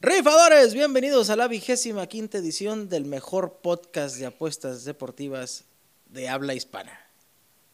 [0.00, 5.64] Rifadores, bienvenidos a la vigésima quinta edición del mejor podcast de apuestas deportivas
[6.06, 7.00] de habla hispana.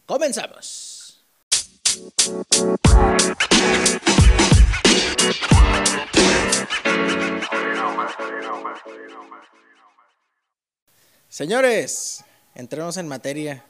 [0.05, 1.23] Comenzamos.
[11.29, 12.23] Señores,
[12.55, 13.65] entremos en materia.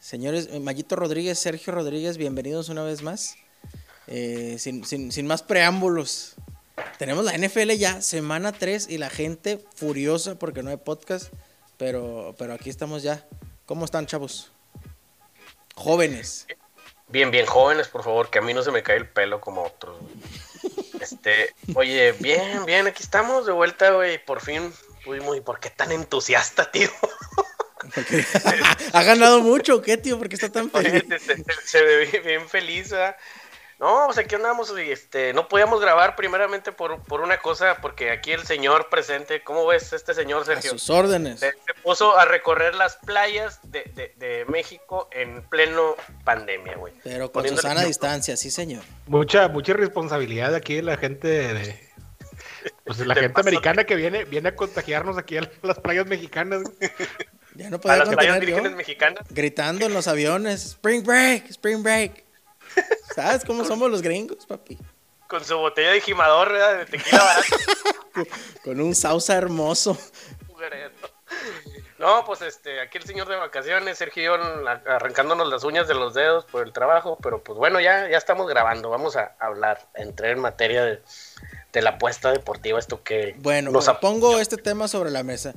[0.00, 3.36] Señores, eh, Mayito Rodríguez, Sergio Rodríguez, bienvenidos una vez más.
[4.06, 6.36] Eh, sin, sin- sin más preámbulos,
[6.98, 11.32] tenemos la NFL ya, semana 3 y la gente furiosa porque no hay podcast,
[11.76, 13.24] pero, pero aquí estamos ya.
[13.66, 14.52] ¿Cómo están, chavos?
[15.74, 16.46] Jóvenes.
[17.08, 19.60] Bien, bien jóvenes, por favor, que a mí no se me cae el pelo como
[19.62, 19.96] a otros.
[20.00, 20.14] güey.
[21.00, 24.24] Este, oye, bien, bien, aquí estamos de vuelta, güey.
[24.24, 24.72] Por fin
[25.04, 25.36] pudimos.
[25.36, 26.90] ¿Y por qué tan entusiasta, tío?
[27.94, 28.24] Porque-
[28.92, 30.18] ¿Ha ganado mucho qué, tío?
[30.18, 31.22] ¿Por qué está tan Oye, feliz?
[31.22, 33.16] se, se- se ve bien, bien feliz, ¿verdad?
[33.78, 38.10] No, pues aquí andamos y este, no podíamos grabar primeramente por, por una cosa, porque
[38.10, 40.70] aquí el señor presente, ¿cómo ves este señor, A Sergio?
[40.70, 41.40] sus órdenes.
[41.40, 46.94] Se, se puso a recorrer las playas de, de- de México en pleno pandemia, güey.
[47.04, 48.82] Pero con sana distancia, sí, señor.
[49.06, 51.90] Mucha, mucha responsabilidad aquí de la gente de,
[52.84, 53.48] pues la Te gente pasó.
[53.48, 56.62] americana que viene, viene a contagiarnos aquí a las playas mexicanas.
[57.54, 59.24] Ya no A podía las playas vírgenes mexicanas.
[59.30, 60.64] Gritando en los aviones.
[60.64, 62.24] Spring break, spring break.
[63.14, 64.78] ¿Sabes cómo somos los gringos, papi?
[65.26, 66.78] con su botella de gimador, ¿verdad?
[66.78, 67.56] De tequila barato.
[68.64, 69.98] Con un sausa hermoso.
[71.98, 76.44] No, pues este, aquí el señor de vacaciones, Sergio, arrancándonos las uñas de los dedos
[76.44, 80.32] por el trabajo, pero pues bueno, ya, ya estamos grabando, vamos a hablar, a entrar
[80.32, 81.02] en materia de,
[81.72, 85.54] de la apuesta deportiva, esto que Bueno, nos bueno, pongo este tema sobre la mesa.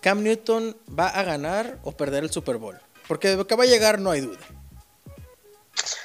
[0.00, 2.80] ¿Cam Newton va a ganar o perder el Super Bowl?
[3.06, 4.40] Porque de que va a llegar no hay duda.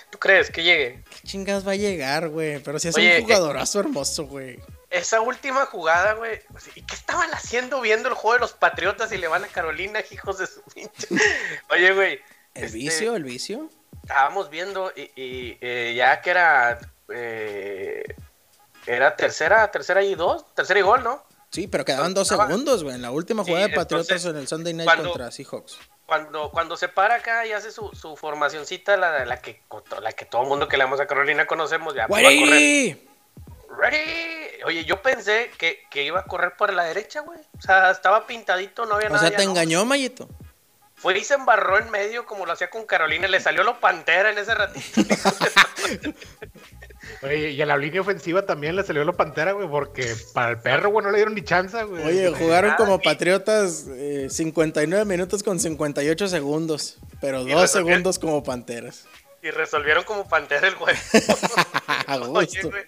[0.10, 1.04] ¿Tú crees que llegue?
[1.10, 2.60] ¿Qué chingas va a llegar, güey?
[2.60, 4.60] Pero si es Oye, un jugadorazo hermoso, güey.
[4.90, 6.40] Esa última jugada, güey,
[6.76, 10.00] ¿y qué estaban haciendo viendo el juego de los Patriotas y le van a Carolina,
[10.12, 11.08] hijos de su pinche?
[11.70, 12.22] Oye, güey.
[12.54, 13.16] ¿El este, vicio?
[13.16, 13.70] ¿El vicio?
[14.08, 16.80] estábamos viendo y, y, eh, ya que era
[17.10, 18.04] eh,
[18.86, 21.24] era tercera, tercera y dos, tercera y gol, ¿no?
[21.58, 22.96] Sí, pero quedaban dos Estaba- segundos, güey.
[22.98, 25.80] En la última Sí, jugada de Patriotas entonces, en el Sunday Night cuando- contra Seahawks.
[26.06, 29.64] Cuando, cuando se para acá y hace su, su formacioncita, la, la que
[30.00, 32.36] la que todo el mundo que le damos a Carolina conocemos, ya pues, va a
[32.38, 32.98] correr.
[33.76, 34.62] Ready.
[34.66, 37.40] Oye, yo pensé que, que iba a correr por la derecha, güey.
[37.58, 39.22] O sea, estaba pintadito, no había O nada.
[39.22, 39.50] sea, ya te no.
[39.52, 40.30] engañó, Mayito.
[40.96, 43.28] Fue y se embarró en medio como lo hacía con Carolina.
[43.28, 45.02] Le salió lo pantera en ese ratito.
[47.24, 50.60] Oye, y a la línea ofensiva también le salió la pantera, güey, porque para el
[50.60, 52.04] perro, güey, no le dieron ni chance, güey.
[52.06, 59.06] Oye, jugaron como Patriotas eh, 59 minutos con 58 segundos, pero dos segundos como Panteras.
[59.42, 61.00] y resolvieron como pantera el juego.
[62.08, 62.84] A Oye, güey.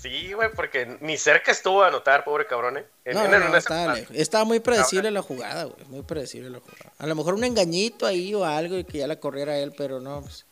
[0.00, 2.84] Sí, güey, porque ni cerca estuvo a anotar, pobre cabrón, ¿eh?
[3.04, 4.16] En- No, en- no, en no, esa- estaba, lejos.
[4.16, 5.84] Estaba muy predecible la jugada, güey.
[5.88, 6.92] Muy predecible la jugada.
[6.98, 9.98] A lo mejor un engañito ahí o algo y que ya la corriera él, pero
[10.00, 10.20] no.
[10.22, 10.46] Pues.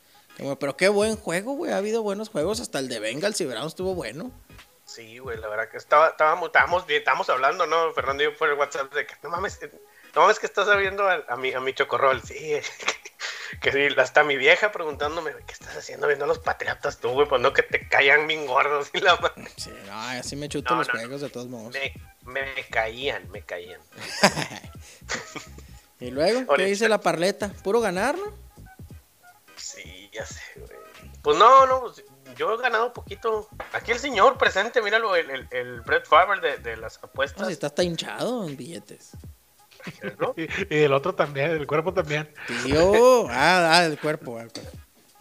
[0.59, 1.73] Pero qué buen juego, güey.
[1.73, 2.61] Ha habido buenos juegos.
[2.61, 4.31] Hasta el de Bengals y Browns estuvo bueno.
[4.85, 7.93] Sí, güey, la verdad que estaba, estábamos, estábamos, estábamos hablando, ¿no?
[7.93, 9.71] Fernando y yo por el WhatsApp de que no mames, eh,
[10.15, 12.23] no mames que estás viendo a, a mi, a mi chocorrol.
[12.23, 12.55] Sí,
[13.61, 17.27] que sí, hasta mi vieja preguntándome, ¿qué estás haciendo viendo a los patriotas tú, güey?
[17.29, 19.49] Pues no que te caigan bien gordos y la madre.
[19.57, 21.75] Sí, no, así me chuto No, los no, juegos de todos modos.
[21.75, 21.93] Me,
[22.23, 23.81] me caían, me caían.
[26.01, 27.53] y luego, ¿qué dice la parleta?
[27.65, 28.46] Puro ganar, ¿no?
[30.17, 30.71] Ya sé, güey.
[31.23, 32.03] Pues no, no, pues,
[32.37, 33.49] yo he ganado poquito.
[33.73, 37.47] Aquí el señor presente, míralo, el, el, el Brett Favre de, de las No, apuestas.
[37.49, 39.13] si está hasta hinchado en billetes.
[40.19, 40.35] ¿no?
[40.37, 42.33] Y, y el otro también, el cuerpo también.
[42.65, 44.39] Tío, ah, ah, el cuerpo.
[44.39, 44.71] ah, el cuerpo.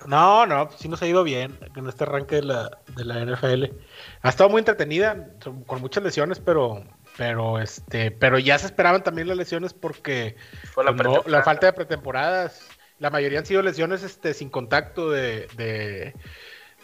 [0.07, 3.65] No, no, sí nos ha ido bien en este arranque de la, de la NFL.
[4.21, 5.29] Ha estado muy entretenida,
[5.65, 6.83] con muchas lesiones, pero,
[7.17, 10.35] pero este, pero ya se esperaban también las lesiones porque
[10.73, 12.61] Fue la pues, no, la falta de pretemporadas.
[12.99, 16.13] La mayoría han sido lesiones este, sin contacto de, de,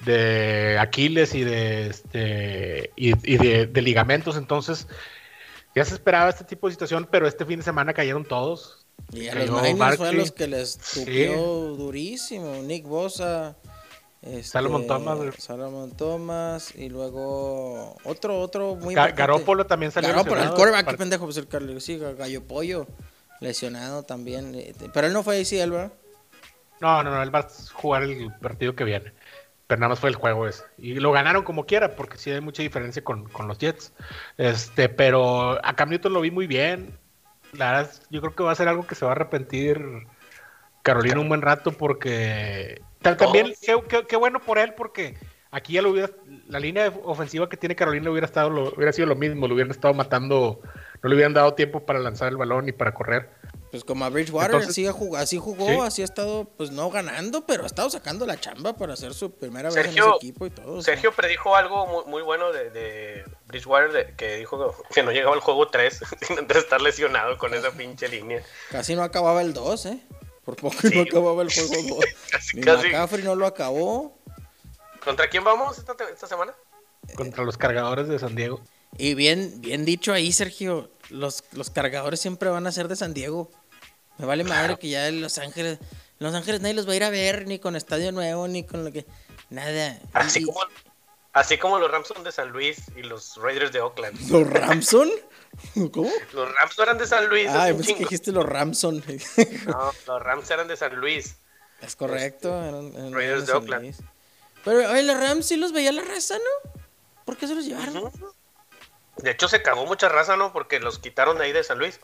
[0.05, 4.35] de Aquiles y de este y, y de, de ligamentos.
[4.35, 4.87] Entonces,
[5.75, 8.85] ya se esperaba este tipo de situación, pero este fin de semana cayeron todos.
[9.13, 11.33] Y a Cayó los Niners fue a los que les tupió
[11.75, 12.55] durísimo.
[12.61, 13.55] Nick Bosa.
[14.21, 15.35] este, Salomon Thomas.
[15.39, 16.75] Salomon Thomas.
[16.75, 19.15] Y luego otro, otro muy Ga-.
[19.15, 21.83] Garópolo también salió Garópolo, el quarterback, qué pendejo, pues el Carlos.
[21.83, 22.85] Sí, Gallo Pollo.
[23.39, 24.53] Lesionado también.
[24.53, 25.93] eh, Pero él no fue ACL, ¿verdad?
[26.81, 29.13] No, no, no, él va a jugar el partido que viene.
[29.67, 30.63] Pero nada más fue el juego ese.
[30.77, 33.93] Y lo ganaron como quiera, porque sí hay mucha diferencia con, con los Jets.
[34.37, 36.97] Este, pero a Cam Newton lo vi muy bien.
[37.53, 39.79] La verdad, yo creo que va a ser algo que se va a arrepentir
[40.81, 45.17] Carolina un buen rato, porque ta- también, qué, qué- qué bueno por él, porque
[45.51, 46.09] aquí ya lo hubiera,
[46.47, 49.71] la línea ofensiva que tiene Carolina hubiera estado, lo, hubiera sido lo mismo, lo hubieran
[49.71, 50.61] estado matando,
[51.03, 53.29] no le hubieran dado tiempo para lanzar el balón y para correr.
[53.71, 55.77] Pues como a Bridgewater, Entonces- así, ha jugó, así jugó, Sí.
[55.81, 59.31] así ha estado, pues no ganando, pero ha estado sacando la chamba para hacer su
[59.31, 60.73] primera vez en Sergio- ese equipo y todo.
[60.73, 60.93] o sea.
[60.93, 65.33] Sergio predijo algo muy, muy bueno de, de Bridgewater, de- que dijo que no llegaba
[65.35, 68.43] al juego 3 sin estar lesionado con esa pinche línea.
[68.71, 69.99] Casi no acababa el 2, ¿eh?
[70.43, 70.89] Por poco Sí.
[70.93, 72.05] no acababa el juego 2.
[72.29, 72.63] Casi, Ni.
[72.65, 74.17] McCaffrey no lo acabó.
[75.03, 76.53] ¿Contra quién vamos esta semana?
[77.15, 78.61] Contra los cargadores de San Diego.
[78.97, 80.91] Y bien, bien dicho ahí, Sergio.
[81.09, 83.49] Los, los cargadores siempre van a ser de San Diego.
[84.17, 85.79] Me vale madre que ya en Los Ángeles.
[85.81, 85.87] en
[86.19, 88.83] Los Ángeles nadie los va a ir a ver, ni con estadio nuevo, ni con
[88.85, 89.05] lo que.
[89.49, 89.99] Nada.
[90.13, 90.59] Así Y- como,
[91.33, 94.19] así como los Rams son de San Luis y los Raiders de Oakland.
[94.29, 95.09] ¿Los Ramson?
[95.91, 96.09] ¿Cómo?
[96.33, 97.47] Los Rams no eran de San Luis.
[97.49, 97.99] Ah, pensé que chingo.
[97.99, 99.03] dijiste los Ramson.
[99.67, 101.35] No, los Rams eran de San Luis.
[101.81, 102.49] es correcto.
[102.63, 103.83] eran- eran Raiders de Oakland.
[103.83, 103.97] Luis.
[104.63, 106.71] Pero, oye, los Rams sí los veía la raza, ¿no?
[107.25, 108.11] ¿Por qué se los llevaron?
[109.17, 110.53] De hecho, se cagó mucha raza, ¿no?
[110.53, 111.99] Porque los quitaron de ahí de San Luis.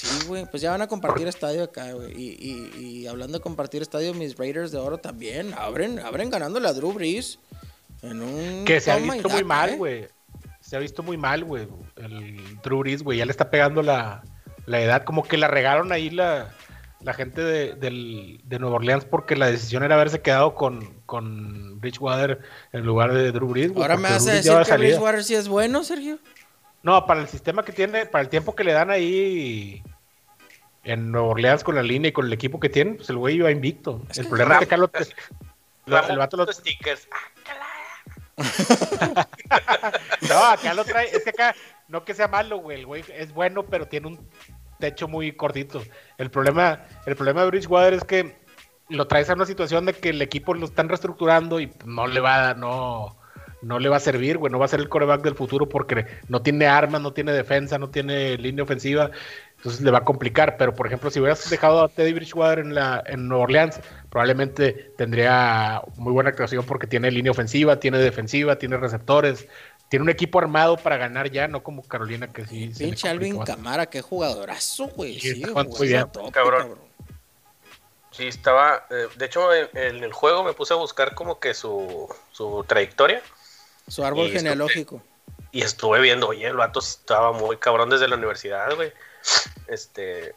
[0.00, 2.12] Sí, güey, pues ya van a compartir estadio acá, güey.
[2.12, 2.36] Y,
[2.78, 6.72] y, y hablando de compartir estadio, mis Raiders de Oro también abren, abren ganándole a
[6.72, 7.40] Drew Brees.
[8.02, 9.76] En un Que se ha visto muy mal, ¿eh?
[9.76, 10.08] güey.
[10.60, 11.66] Se ha visto muy mal, güey.
[11.96, 14.22] El Drew Brees, güey, ya le está pegando la,
[14.66, 15.02] la edad.
[15.02, 16.54] Como que la regaron ahí la,
[17.00, 21.80] la gente de, del- de Nueva Orleans porque la decisión era haberse quedado con, con
[21.80, 22.38] Bridgewater
[22.72, 23.72] en lugar de Drew Brees.
[23.74, 24.76] Ahora me vas a decir que.
[24.76, 26.18] Bridgewater sí es bueno, Sergio.
[26.88, 29.82] No, para el sistema que tiene, para el tiempo que le dan ahí
[30.84, 33.36] en Nueva Orleans con la línea y con el equipo que tienen, pues el güey
[33.36, 34.00] iba invicto.
[34.08, 35.06] Es el que problema es que acá lo, Ram-
[35.84, 37.06] lo- el vato lo, puso stickers.
[38.38, 38.38] Ah,
[40.30, 41.14] No, acá lo trae.
[41.14, 41.54] Es que acá,
[41.88, 42.78] no que sea malo, güey.
[42.78, 44.26] El güey es bueno, pero tiene un
[44.78, 45.84] techo muy cortito.
[46.16, 48.38] El problema, el problema de Bridgewater es que
[48.88, 52.20] lo traes a una situación de que el equipo lo están reestructurando y no le
[52.20, 53.17] va a, no,
[53.62, 54.52] no le va a servir, güey.
[54.52, 57.78] No va a ser el coreback del futuro porque no tiene armas, no tiene defensa,
[57.78, 59.10] no tiene línea ofensiva.
[59.56, 60.56] Entonces le va a complicar.
[60.56, 64.92] Pero, por ejemplo, si hubieras dejado a Teddy Bridgewater en, la, en Nueva Orleans, probablemente
[64.96, 69.48] tendría muy buena actuación porque tiene línea ofensiva, tiene defensiva, tiene receptores.
[69.88, 72.70] Tiene un equipo armado para ganar ya, no como Carolina que sí.
[72.78, 73.38] Pinche Alvin.
[73.40, 75.18] Camara, qué jugadorazo, güey.
[75.18, 76.06] Sí, Sí, muy bien.
[76.30, 76.74] Cabrón.
[78.10, 78.84] Sí, estaba.
[78.90, 82.64] eh, de hecho, en, en el juego me puse a buscar como que su, su
[82.68, 83.22] trayectoria.
[83.88, 85.02] Su árbol Y genealógico.
[85.50, 88.92] Y estuve viendo, oye, el vato estaba muy cabrón desde la universidad, güey.
[89.66, 90.34] Este.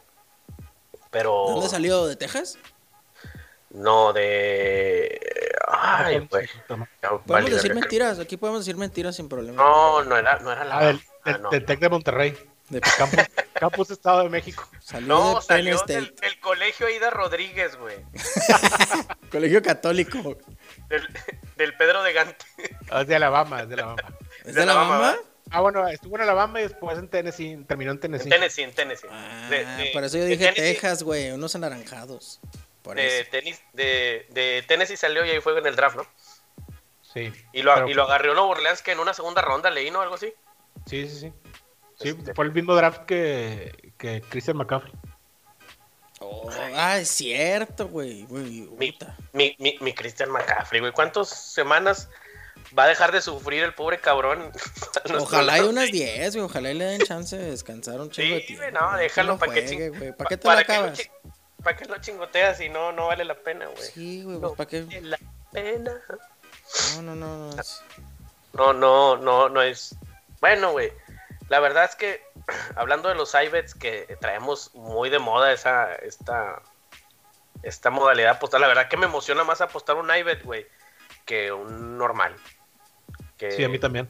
[1.10, 1.44] Pero.
[1.48, 2.06] ¿Dónde salió?
[2.06, 2.58] ¿De Texas?
[3.70, 5.20] No, de.
[5.68, 6.48] Ay, güey.
[7.26, 8.18] Podemos decir mentiras.
[8.18, 9.62] Aquí podemos decir mentiras sin problema.
[9.62, 10.78] No, no era, no era la.
[10.78, 11.50] Ah, del, ah, del- no.
[11.50, 12.51] del Tec de Monterrey.
[12.72, 13.18] De Campus,
[13.54, 14.66] Campus Estado de México.
[14.80, 17.96] Salió No, de salió del, del colegio Aida Rodríguez, güey.
[19.30, 20.36] Colegio católico.
[20.88, 21.06] Del,
[21.56, 22.44] del Pedro de Gante.
[22.90, 24.02] Ah, Es de Alabama, es de Alabama.
[24.44, 25.16] ¿Es De de la Alabama.
[25.50, 28.30] Ah, bueno, estuvo en Alabama y después en Tennessee, terminó en En Tennessee.
[28.30, 29.08] Tennessee, en Tennessee.
[29.10, 31.30] Ah, De- de- por eso yo dije Tennessee- Texas, güey.
[31.32, 32.40] Unos anaranjados.
[32.82, 33.30] Por De, eso.
[33.30, 36.06] tenis, de, de Tennessee salió y ahí fue en el draft, ¿no?
[37.12, 37.30] Sí.
[37.52, 40.00] Y lo, Pero- y lo agarró Nuevo Orleans que en una segunda ronda leí, ¿no?
[40.00, 40.32] Algo así.
[40.86, 41.32] Sí, sí, sí.
[42.02, 44.92] Sí, fue el mismo draft que, que Christian McCaffrey.
[46.20, 48.26] Oh, ah, es cierto, güey.
[48.30, 48.96] Mi,
[49.32, 50.92] mi, mi, mi Christian McCaffrey, güey.
[50.92, 52.08] ¿Cuántas semanas
[52.78, 54.52] va a dejar de sufrir el pobre cabrón?
[55.18, 56.44] Ojalá hay unas 10, güey.
[56.44, 59.52] Ojalá y le den chance de descansar un chingo de Sí, güey, no, déjalo para
[59.52, 60.12] que güey.
[60.12, 61.10] ¿Para qué te para que lo chi-
[61.62, 63.82] ¿Para qué lo chingoteas si no, no vale la pena, güey?
[63.82, 64.82] Sí, güey, no pues ¿para qué?
[64.82, 65.18] vale la
[65.52, 66.00] pena.
[66.96, 67.50] No, no, no.
[67.50, 67.62] no
[68.52, 69.94] No, no, no, no es.
[70.40, 70.92] Bueno, güey.
[71.52, 72.22] La verdad es que
[72.76, 76.62] hablando de los iBets que traemos muy de moda esa esta
[77.62, 80.66] esta modalidad postal, la verdad que me emociona más apostar un iBet, güey,
[81.26, 82.34] que un normal.
[83.36, 84.08] Que Sí, a mí también.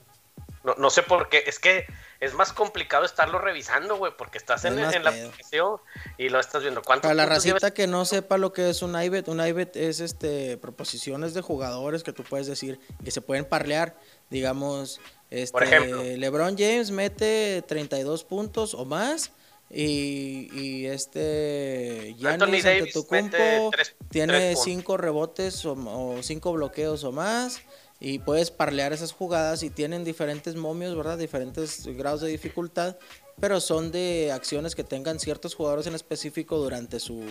[0.62, 1.84] no, no sé por qué, es que
[2.20, 5.78] es más complicado estarlo revisando, güey, porque estás en, Es más en la aplicación
[6.18, 6.80] y lo estás viendo.
[6.80, 9.99] ¿Cuántos Para la racita que no sepa lo que es un IBET, un IBET es
[9.99, 13.96] este proposiciones de jugadores que tú puedes decir que se pueden parlear.
[14.30, 15.00] Digamos,
[15.33, 16.03] este, Por ejemplo.
[16.03, 19.33] LeBron James mete 32 puntos o más
[19.71, 24.65] y, y este Giannis Antetokounmpo tres- tiene tres puntos.
[24.65, 27.61] 5 rebotes o, o 5 bloqueos o más
[28.01, 31.17] y puedes parlear esas jugadas y tienen diferentes momios, ¿verdad?
[31.19, 32.97] Diferentes grados de dificultad,
[33.41, 37.23] pero son de acciones que tengan ciertos jugadores en específico durante su,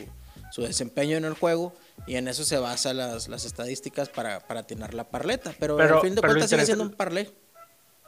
[0.52, 1.74] su desempeño en el juego
[2.08, 5.54] y en eso se basan las, las estadísticas para, para atinar la parleta.
[5.60, 7.30] Pero, Pero- al fin de cuentas sigue siendo un parlay.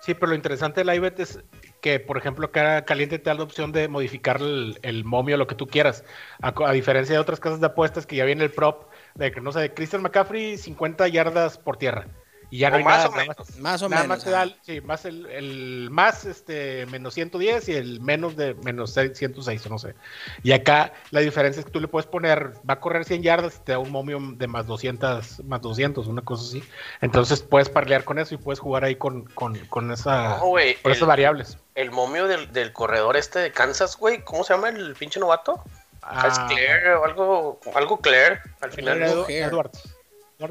[0.03, 1.39] Sí, pero lo interesante del iBet es
[1.79, 5.47] que, por ejemplo, cada caliente te da la opción de modificar el, el momio, lo
[5.47, 6.03] que tú quieras.
[6.41, 9.53] A diferencia de otras casas de apuestas que ya viene el prop de que, no
[9.53, 12.09] sé, Christian McCaffrey 50 yardas por tierra.
[12.53, 13.57] Y ya no O hay más nada, o nada menos.
[13.57, 14.17] Más o Nada menos.
[14.17, 18.53] más te da, sí, más el, el más este menos 110 y el menos de
[18.53, 19.95] menos 6, 106, o no sé.
[20.43, 23.55] Y acá la diferencia es que tú le puedes poner, va a correr 100 yardas
[23.55, 26.63] y te da un momio de más 200, más 200, una cosa así.
[27.01, 30.61] Entonces puedes parlear con eso y puedes jugar ahí con, con, con, esa, No, con
[30.61, 31.57] el- esas variables.
[31.73, 35.63] El momio del, del corredor este de Kansas, güey, ¿cómo se llama el pinche novato?
[36.03, 39.01] Ah, es Claire o algo, algo Claire al final.
[39.27, 39.92] Edwards.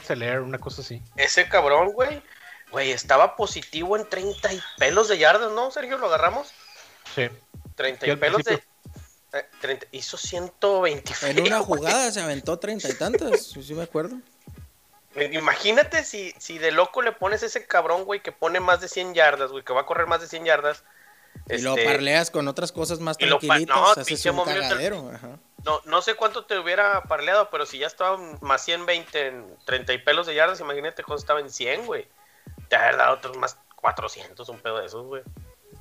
[0.01, 1.03] Seller, una cosa así.
[1.17, 2.23] Ese cabrón, güey,
[2.71, 5.99] güey, estaba positivo en 30 y pelos de yardas, ¿no, Sergio?
[5.99, 6.49] ¿Lo agarramos?
[7.15, 7.29] Sí.
[7.75, 8.59] 30 Sí, y pelos de...
[8.59, 8.71] principio.
[9.35, 11.79] eh, 30 hizo 120 En una güey.
[11.81, 14.17] jugada se aventó treinta y tantas, sí me acuerdo.
[15.33, 19.13] Imagínate si, si de loco le pones ese cabrón, güey, que pone más de 100
[19.15, 20.85] yardas, güey, que va a correr más de 100 yardas.
[21.51, 24.31] Y lo este, parleas con otras cosas más y lo pa- tranquilitas, no, haces pinche
[24.31, 25.11] un momio te- cagadero.
[25.15, 25.39] Ajá.
[25.64, 29.92] No, no sé cuánto te hubiera parleado, pero si ya estaba más 120 en 30
[29.92, 32.09] y pelos de yardas, imagínate cuando estaba en 100, güey.
[32.69, 35.23] Te haber dado otros más 400, un pedo de esos, güey.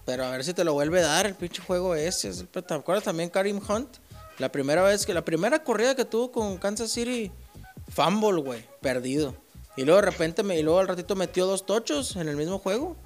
[0.05, 2.31] Pero a ver si te lo vuelve a dar el pinche juego ese.
[2.45, 3.97] ¿Te acuerdas también Karim Hunt?
[4.37, 7.31] La primera vez que, la primera corrida que tuvo con Kansas City,
[7.93, 9.35] fumble, güey, perdido.
[9.75, 12.59] Y luego de repente, me, y luego al ratito metió dos tochos en el mismo
[12.59, 12.97] juego.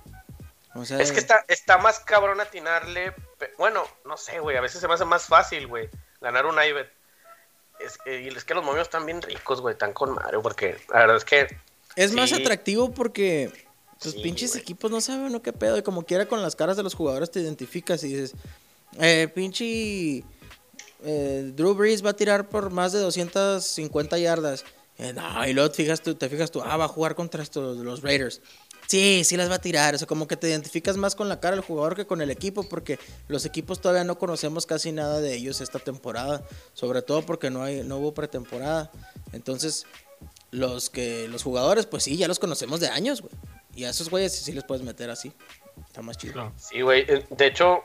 [0.73, 3.13] O sea, Es que está, está más cabrón atinarle.
[3.57, 4.57] Bueno, no sé, güey.
[4.57, 5.89] A veces se me hace más fácil, güey.
[6.25, 6.87] Ganar un IBET.
[7.79, 9.73] Es, que- y es que los momios están bien ricos, güey.
[9.73, 10.41] Están con Mario.
[10.41, 11.47] Porque la verdad es que.
[11.95, 13.51] es más atractivo porque
[14.01, 14.61] tus Sí, pinches güey.
[14.61, 15.41] equipos no saben ¿no?
[15.41, 15.77] qué pedo.
[15.77, 18.33] Y como quiera con las caras de los jugadores te identificas y dices,
[18.99, 20.23] eh, pinche
[21.03, 24.65] eh, Drew Brees va a tirar por más de 250 yardas.
[24.97, 27.43] Eh, no, y luego te fijas tú, te fijas tú, ah, va a jugar contra
[27.43, 28.41] estos, los Raiders.
[28.87, 29.95] Sí, sí las va a tirar.
[29.95, 32.29] O sea, como que te identificas más con la cara del jugador que con el
[32.31, 36.43] equipo, porque los equipos todavía no conocemos casi nada de ellos esta temporada.
[36.73, 38.91] Sobre todo porque no hay, no hubo pretemporada.
[39.33, 39.85] Entonces,
[40.51, 43.33] los que, los jugadores, pues sí, ya los conocemos de años, güey.
[43.75, 45.33] Y a esos güeyes sí les puedes meter así.
[45.85, 46.53] Está más chido.
[46.57, 47.01] Sí, güey.
[47.09, 47.83] eh, De hecho,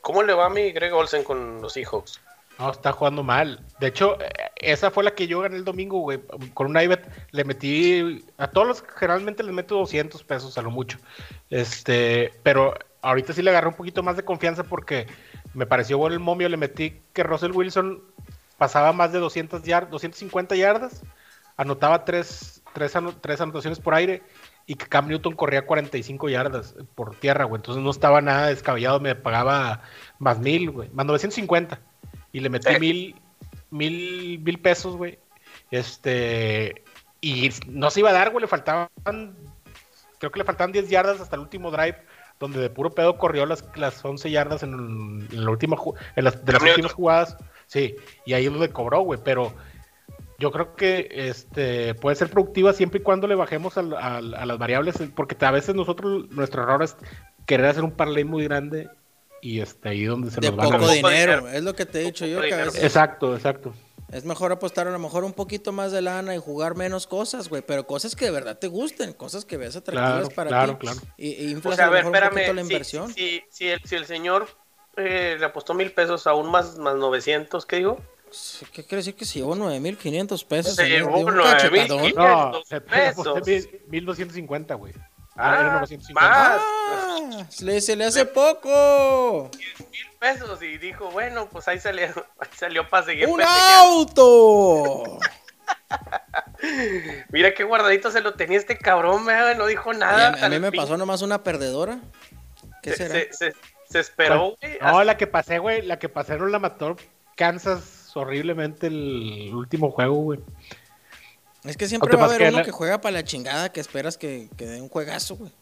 [0.00, 2.20] ¿cómo le va a mi Greg Olsen con los Seahawks?
[2.60, 3.64] No, está jugando mal.
[3.80, 6.20] De hecho, eh, esa fue la que yo gané el domingo, güey.
[6.52, 8.24] Con un IBET le metí.
[8.36, 10.98] A todos los generalmente les meto 200 pesos a lo mucho.
[11.48, 15.06] Este, pero ahorita sí le agarré un poquito más de confianza porque
[15.54, 16.50] me pareció bueno el momio.
[16.50, 18.02] Le metí que Russell Wilson
[18.58, 21.02] pasaba más de 200 yardas, 250 yardas,
[21.56, 24.22] anotaba tres, tres, tres anotaciones por aire
[24.66, 27.58] y que Cam Newton corría 45 yardas por tierra, güey.
[27.58, 29.80] Entonces no estaba nada descabellado, me pagaba
[30.18, 31.80] más mil, güey, más 950
[32.32, 32.80] y le metí Sí.
[32.80, 33.16] mil,
[33.70, 35.18] mil, mil pesos, güey.
[35.70, 36.82] Este,
[37.20, 38.88] y no se iba a dar, güey, le faltaban,
[40.18, 41.96] creo que le faltaban 10 yardas hasta el último drive,
[42.38, 45.76] donde de puro pedo corrió las, las 11 yardas en, en la última,
[46.16, 47.36] en las, de las últimas jugadas.
[47.66, 47.94] Sí,
[48.26, 49.52] y ahí es donde cobró, güey, pero
[50.38, 54.46] yo creo que este puede ser productiva siempre y cuando le bajemos al- al- a,
[54.46, 56.96] las variables, porque a veces nosotros, nuestro error es
[57.46, 58.88] querer hacer un parlay muy grande
[59.42, 62.00] y este ahí donde se de nos van a poco dinero, es lo que te
[62.00, 62.72] he dicho yo, Poco que a dinero.
[62.72, 63.72] veces Exacto, exacto.
[64.12, 67.48] es mejor apostar a lo mejor un poquito más de lana y jugar menos cosas,
[67.48, 70.72] güey, pero cosas que de verdad te gusten, cosas que veas atractivas Claro, para claro,
[70.72, 70.78] ti.
[70.80, 71.00] claro.
[71.16, 72.32] Y, y O sea, a ver, mejor un espérame.
[72.34, 73.14] poquito la si- inversión.
[73.14, 74.48] Si, si el, si el señor
[74.96, 78.00] eh, le apostó mil pesos aún más, más 900, ¿qué digo?
[78.72, 80.76] ¿Qué quiere decir que se llevó 9.500 pesos?
[80.76, 82.12] Se llevó un 9,500.
[82.12, 82.12] cachetadón?
[82.14, 83.26] No, 500 se le pesos.
[83.26, 84.92] aposté mil- 1250, güey.
[85.36, 86.20] Ah, Era 950.
[86.20, 86.60] más.
[86.60, 87.46] ¡Ah!
[87.48, 89.50] Se le, se le hace poco.
[89.56, 92.06] mil pesos y dijo, bueno, pues ahí salió,
[92.38, 95.18] ahí salió para seguir ¡Un auto!
[97.30, 100.34] Mira qué guardadito se lo tenía este cabrón, me no dijo nada.
[100.40, 101.98] a, a mí me pasó nomás una perdedora.
[102.82, 103.14] ¿Qué se, será?
[103.14, 103.54] se- se-
[103.88, 104.78] se esperó, güey.
[104.80, 106.96] No, la que pasé, güey, la que pasé no la mató
[107.36, 110.40] Kansas horriblemente el último juego, güey.
[111.64, 114.16] Es que siempre va a haber uno la- que juega para la chingada que esperas
[114.16, 115.52] que, que dé un juegazo, güey.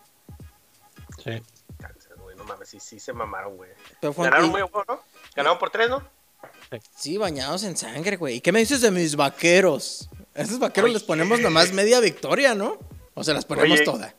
[1.24, 1.42] Sí.
[2.22, 3.70] Güey, No mames, sí, sí se mamaron, güey.
[4.00, 5.00] Pero fue- Ganaron muy bueno, ¿no?
[5.34, 6.02] Ganaron por tres, ¿no?
[6.96, 8.36] Sí, bañados en sangre, güey.
[8.36, 10.08] ¿Y qué me dices de mis vaqueros?
[10.34, 10.94] A esos vaqueros Oye.
[10.94, 12.78] les ponemos nomás media victoria, ¿no?
[13.14, 13.84] O se las ponemos Oye.
[13.84, 14.14] toda.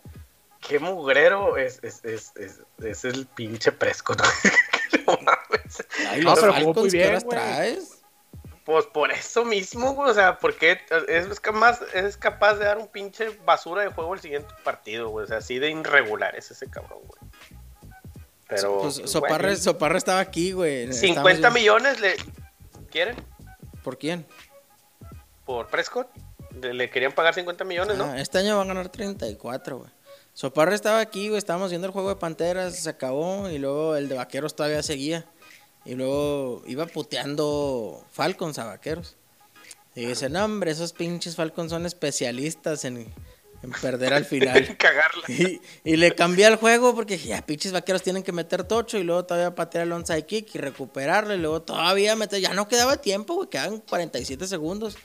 [0.68, 4.22] Qué mugrero es, es, es, es, es el pinche Prescott.
[5.08, 5.86] no mames.
[6.10, 7.99] Ay, No, los pero Falcons, muy ¿qué bien, horas traes?
[8.70, 10.12] Pues por eso mismo, güey.
[10.12, 14.20] O sea, porque es, capaz, es capaz de dar un pinche basura de juego el
[14.20, 15.24] siguiente partido, güey.
[15.24, 17.32] O sea, así de irregular es ese cabrón, güey.
[18.48, 18.78] Pero.
[18.82, 20.94] Pues, pues, Soparra, bueno, Soparra estaba aquí, güey.
[20.94, 22.16] 50 Estábamos- millones le
[22.92, 23.16] quieren
[23.84, 24.28] ¿Por quién?
[25.46, 26.08] por Prescott.
[26.62, 28.04] Le, le querían pagar 50 millones, ¿no?
[28.06, 29.90] Ah, este año van a ganar 34, güey.
[30.34, 31.40] Soparra estaba aquí, güey.
[31.40, 33.50] Estábamos viendo el juego de Panteras, se acabó.
[33.50, 35.26] Y luego el de Vaqueros todavía seguía.
[35.86, 39.16] Y luego iba puteando Falcons a Vaqueros.
[39.96, 43.12] Y dice, no, hombre, esos pinches Falcons son especialistas en
[43.62, 44.76] en perder al final.
[44.78, 45.24] Cagarla.
[45.28, 48.98] Y, y le cambié el juego porque dije, ya pinches vaqueros tienen que meter tocho
[48.98, 52.68] y luego todavía patear el onside kick y recuperarlo y luego todavía meter, ya no
[52.68, 54.98] quedaba tiempo, güey, quedaban 47 segundos.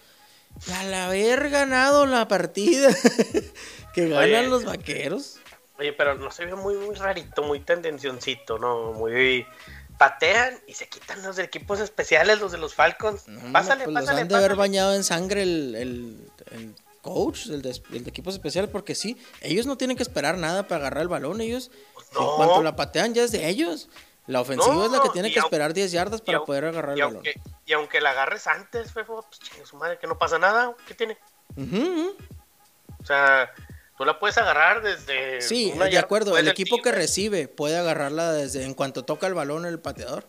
[0.69, 2.95] Y al haber ganado la partida
[3.95, 4.49] que ganan Oye.
[4.49, 5.41] los vaqueros.
[5.79, 8.93] Oye, pero no se ve muy, muy rarito, muy tendencioncito, ¿no?
[8.93, 9.45] Muy.
[10.09, 13.27] Patean y se quitan los de equipos especiales, los de los Falcons.
[13.29, 17.47] No, pásale, pues los pásale, han de haber bañado en sangre el, el- el coach
[17.47, 20.81] del de, el de equipos especiales porque sí, ellos no tienen que esperar nada para
[20.83, 21.71] agarrar el balón, ellos
[22.13, 22.37] en no.
[22.37, 23.89] cuanto la patean ya es de ellos.
[24.27, 27.01] La ofensiva No, es la que tiene que esperar 10 yardas para poder agarrar Y
[27.01, 27.17] el balón.
[27.17, 30.75] aunque, y aunque la agarres antes, Fefo, pues chingue su madre, que no pasa nada.
[30.89, 31.19] ¿Qué tiene?
[33.03, 33.53] O sea,
[33.97, 35.41] tú la puedes agarrar desde.
[35.41, 36.37] Sí, una de acuerdo.
[36.37, 40.27] El equipo que recibe puede agarrarla desde en cuanto toca el balón el pateador.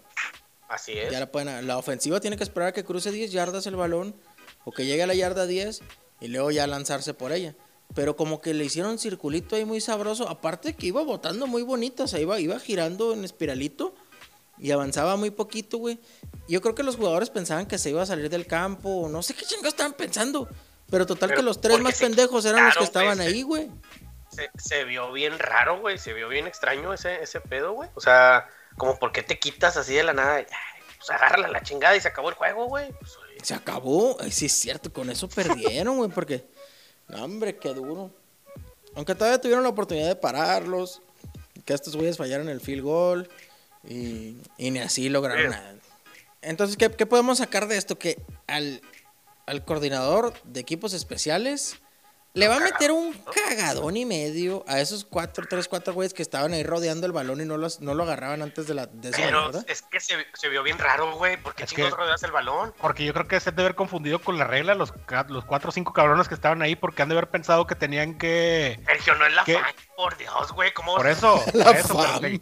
[0.68, 1.12] Así es.
[1.12, 4.16] Ya la, pueden, la ofensiva tiene que esperar a que cruce 10 yardas el balón
[4.64, 5.82] o que llegue a la yarda 10
[6.22, 7.56] y luego ya lanzarse por ella.
[7.94, 10.28] Pero como que le hicieron circulito ahí muy sabroso.
[10.28, 12.04] Aparte que iba botando muy bonito.
[12.04, 13.94] O sea, iba, iba girando en espiralito
[14.58, 16.00] y avanzaba muy poquito, güey.
[16.48, 19.08] Yo creo que los jugadores pensaban que se iba a salir del campo.
[19.10, 20.50] No sé qué chingados estaban pensando.
[20.90, 23.70] Pero total Pero que los tres más pendejos eran los que estaban ahí, güey.
[24.30, 25.98] Se, se vio bien raro, güey.
[25.98, 27.90] Se vio bien extraño ese, ese pedo, güey.
[27.96, 30.36] O sea, como por qué te quitas así de la nada.
[30.36, 30.46] Ay,
[30.98, 32.92] Pues agárrala la chingada y se acabó el juego, güey.
[33.00, 34.18] Pues, Se acabó.
[34.20, 34.92] Ay, sí, es cierto.
[34.94, 36.10] Con eso perdieron, güey.
[36.12, 36.46] Porque.
[37.08, 38.12] No, hombre, qué duro.
[38.96, 41.02] Aunque todavía tuvieron la oportunidad de pararlos.
[41.66, 43.30] Que estos güeyes fallaron el field goal.
[43.88, 45.50] Y, y ni así lograron Sí.
[45.50, 45.76] nada.
[46.42, 47.98] Entonces, ¿qué, qué podemos sacar de esto?
[47.98, 48.82] Que al,
[49.46, 51.80] al coordinador de equipos especiales
[52.34, 56.22] le va a meter un cagadón y medio a esos cuatro, tres, cuatro güeyes que
[56.22, 59.52] estaban ahí rodeando el balón y no, los, no lo agarraban antes de la Pero
[59.54, 59.64] yarda.
[59.70, 61.38] es que se, se vio bien raro, güey.
[61.42, 62.74] ¿Por qué Es chingos que- rodeas el balón?
[62.82, 64.92] Porque yo creo que se han de haber confundido con la regla los,
[65.30, 68.18] los cuatro o cinco cabrones que estaban ahí porque han de haber pensado que tenían
[68.18, 68.82] que...
[68.86, 69.64] Sergio, no es la fan,
[69.96, 70.74] por Dios, güey.
[70.74, 72.42] ¿Cómo Por eso, La por eso, pero te,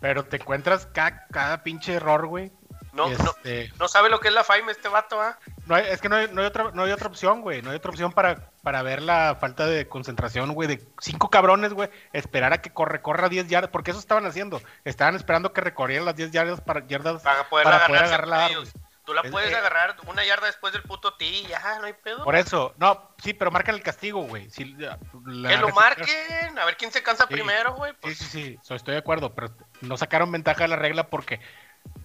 [0.00, 2.52] pero te encuentras ca- cada, pinche error, güey.
[2.92, 5.38] No, no, este, no sabe lo que es la FAIM este vato, ¿ah?
[5.66, 7.62] no hay- es que no hay, no hay otra, no hay otra opción, güey.
[7.62, 10.68] No hay otra opción para, para ver la falta de concentración, güey.
[10.68, 11.88] De cinco cabrones, güey.
[12.12, 13.70] Esperar a que corre, corra 10 yardas.
[13.70, 14.60] Porque eso estaban haciendo.
[14.84, 18.70] Estaban esperando que recorrieran las 10 yardas para, yardas Para poder para poder ellos.
[19.04, 21.94] Tú la Es- puedes eh, agarrar una yarda después del puto ti, ya, no hay
[21.94, 22.22] pedo.
[22.22, 24.50] Por eso, no, sí, pero marcan el castigo, güey.
[24.50, 27.32] Si, que lo marquen, a ver quién se cansa Sí.
[27.34, 27.92] primero, güey.
[27.92, 29.48] Sí, Pues, sí, sí, so- estoy de acuerdo, pero
[29.80, 31.40] no sacaron ventaja de la regla porque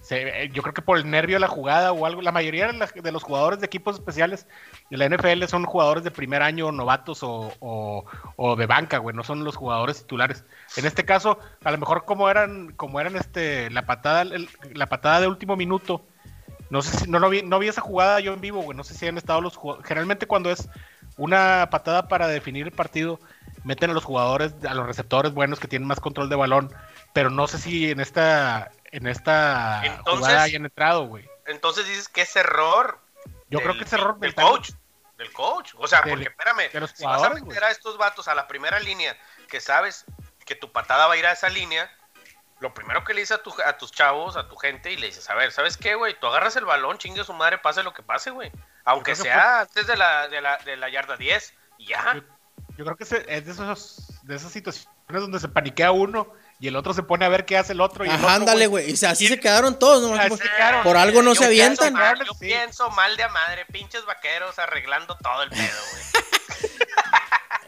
[0.06, 2.68] se- eh, yo creo que por el nervio de la jugada o algo, la mayoría
[2.68, 4.46] de, la- de los jugadores de equipos especiales
[4.88, 7.52] de la NFL son jugadores de primer año, novatos o,
[8.36, 10.44] o- de banca, güey, no son los jugadores titulares.
[10.76, 14.88] En este caso, a lo mejor como eran, como eran este, la patada, el- la
[14.88, 16.06] patada de último minuto,
[16.70, 18.84] no sé si, no, lo vi, no vi esa jugada yo en vivo, güey, no
[18.84, 20.68] sé si han estado los jugadores, generalmente cuando es
[21.16, 23.18] una patada para definir el partido,
[23.64, 26.70] meten a los jugadores, a los receptores buenos que tienen más control de balón,
[27.12, 31.28] pero no sé si en esta en esta Entonces- jugada hayan entrado, güey.
[31.46, 32.98] entonces dices que es error.
[33.50, 34.70] Yo creo que es error del del coach.
[35.18, 35.72] Del coach.
[35.78, 38.78] O sea, Del- porque espérame, si vas a meter a estos vatos a la primera
[38.80, 39.16] línea,
[39.48, 40.04] que sabes
[40.44, 41.90] que tu patada va a ir a esa línea,
[42.60, 45.06] lo primero que le dices a, tu- a tus chavos, a tu gente, y le
[45.08, 46.18] dices, a ver, ¿sabes qué, güey?
[46.18, 48.50] Tú agarras el balón, chingue a su madre, pase lo que pase, güey.
[48.84, 52.14] Aunque sea antes de la, de, la, de la yarda 10, y ya.
[52.14, 52.22] Yo,
[52.78, 53.10] yo creo que es
[53.44, 57.28] de esos de esas situaciones donde se paniquea uno y el otro se pone a
[57.28, 58.90] ver qué hace el otro y el Ajá, otro, ándale, güey.
[58.90, 60.14] Y así se quedaron todos, ¿no?
[60.20, 60.82] Así se quedaron.
[60.82, 61.92] Por algo no Yo se pienso avientan.
[62.18, 62.38] mal, yo Sí.
[62.46, 66.02] pienso mal de a madre, pinches vaqueros arreglando todo el pedo, güey.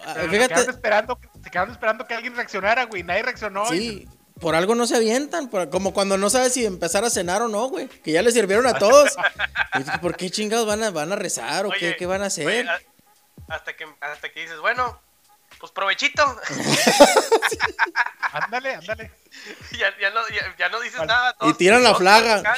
[0.04, 3.02] Pero se Fíjate, quedaron esperando, se quedaron esperando que alguien reaccionara, güey.
[3.02, 3.64] Nadie reaccionó.
[3.74, 4.08] y- sí,
[4.40, 5.48] por algo no se avientan.
[5.50, 7.88] por- como cuando no sabes si empezar a cenar o no, güey.
[7.88, 9.16] Que ya les sirvieron a todos.
[9.78, 12.26] Y ¿Por qué chingados van a, van a rezar o qué, Oye, qué van a
[12.26, 12.66] hacer?
[12.68, 12.80] a-
[13.48, 14.98] hasta, que, hasta que dices, bueno,
[15.60, 16.22] pues provechito.
[18.32, 19.10] Ándale, ándale.
[19.78, 21.08] ya, ya no, ya, ya no dices Vale.
[21.08, 21.32] nada.
[21.36, 22.54] y todos- tiran la flaga.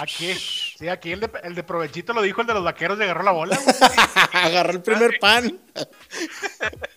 [0.00, 3.02] Aquí, sí, aquí el de, el de provechito lo dijo el de los vaqueros y
[3.02, 3.76] agarró la bola, güey.
[4.32, 5.58] Agarró el primer pan.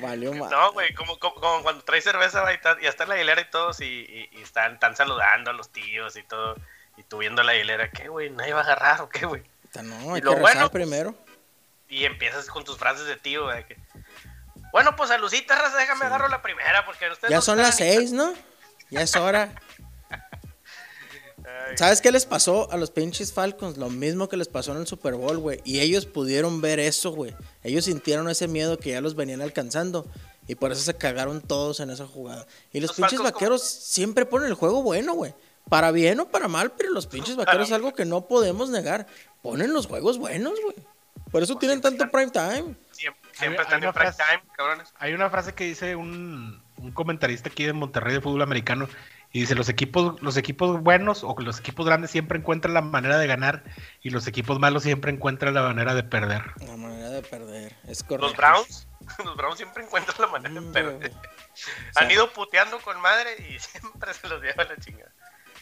[0.00, 0.50] Valió mal.
[0.50, 3.20] No, güey, como, como, como cuando traes cerveza va, y, ta- ya está en la
[3.20, 6.56] hilera y todos, y, y- y están, están saludando a los tíos y todo.
[6.96, 8.30] Y tú viendo la hilera, ¿qué, güey?
[8.30, 9.42] ¿Nadie va a agarrar o qué, güey?
[9.82, 11.14] No, hay Y lo que rezar bueno, pues, primero.
[11.88, 13.64] Y empiezas con tus frases de tío, güey.
[13.66, 13.76] que,
[14.76, 17.78] bueno, pues a Lucita, raza, déjame agarro la primera, porque ustedes Ya no son las
[17.78, 18.34] seis, ¿no?
[18.90, 19.54] Ya es hora.
[20.10, 23.78] Ay, ¿Sabes qué les pasó a los pinches Falcons?
[23.78, 25.62] Lo mismo que les pasó en el Super Bowl, güey.
[25.64, 27.34] Y ellos pudieron ver eso, güey.
[27.62, 30.04] Ellos sintieron ese miedo que ya los venían alcanzando.
[30.46, 32.46] Y por eso se cagaron todos en esa jugada.
[32.70, 35.34] Y los, Los pinches Falcons, vaqueros siempre ponen el juego bueno, güey.
[35.70, 39.06] Para bien o para mal, pero los pinches vaqueros es algo que no podemos negar.
[39.40, 40.76] Ponen los juegos buenos, güey.
[41.32, 42.76] Por eso Pues tienen tanto prime time.
[42.92, 44.94] siempre, Siempre hay están una en prime frase- time, cabrones.
[44.98, 48.88] Hay una frase que dice un, un comentarista aquí de Monterrey de fútbol americano
[49.32, 53.18] y dice los equipos los equipos buenos o los equipos grandes siempre encuentran la manera
[53.18, 53.64] de ganar
[54.02, 56.42] y los equipos malos siempre encuentran la manera de perder.
[56.66, 57.76] La manera de perder.
[57.86, 58.28] Es correcto.
[58.28, 58.88] Los Browns,
[59.24, 61.12] los Browns siempre encuentran la manera de Mm, perder.
[61.96, 65.12] Han ido puteando con madre y siempre se los lleva la chingada.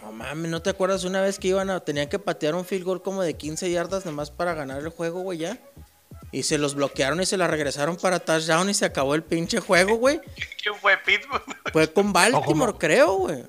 [0.00, 2.84] No mames, ¿no te acuerdas una vez que iban a, tenían que patear un field
[2.84, 5.56] goal como de 15 yardas nomás para ganar el juego, güey, ya?
[6.34, 9.60] Y se los bloquearon y se la regresaron para touchdown y se acabó el pinche
[9.60, 10.20] juego, güey.
[10.62, 11.44] ¿Quién fue Pittsburgh?
[11.72, 13.44] Fue con Baltimore, como- creo, güey.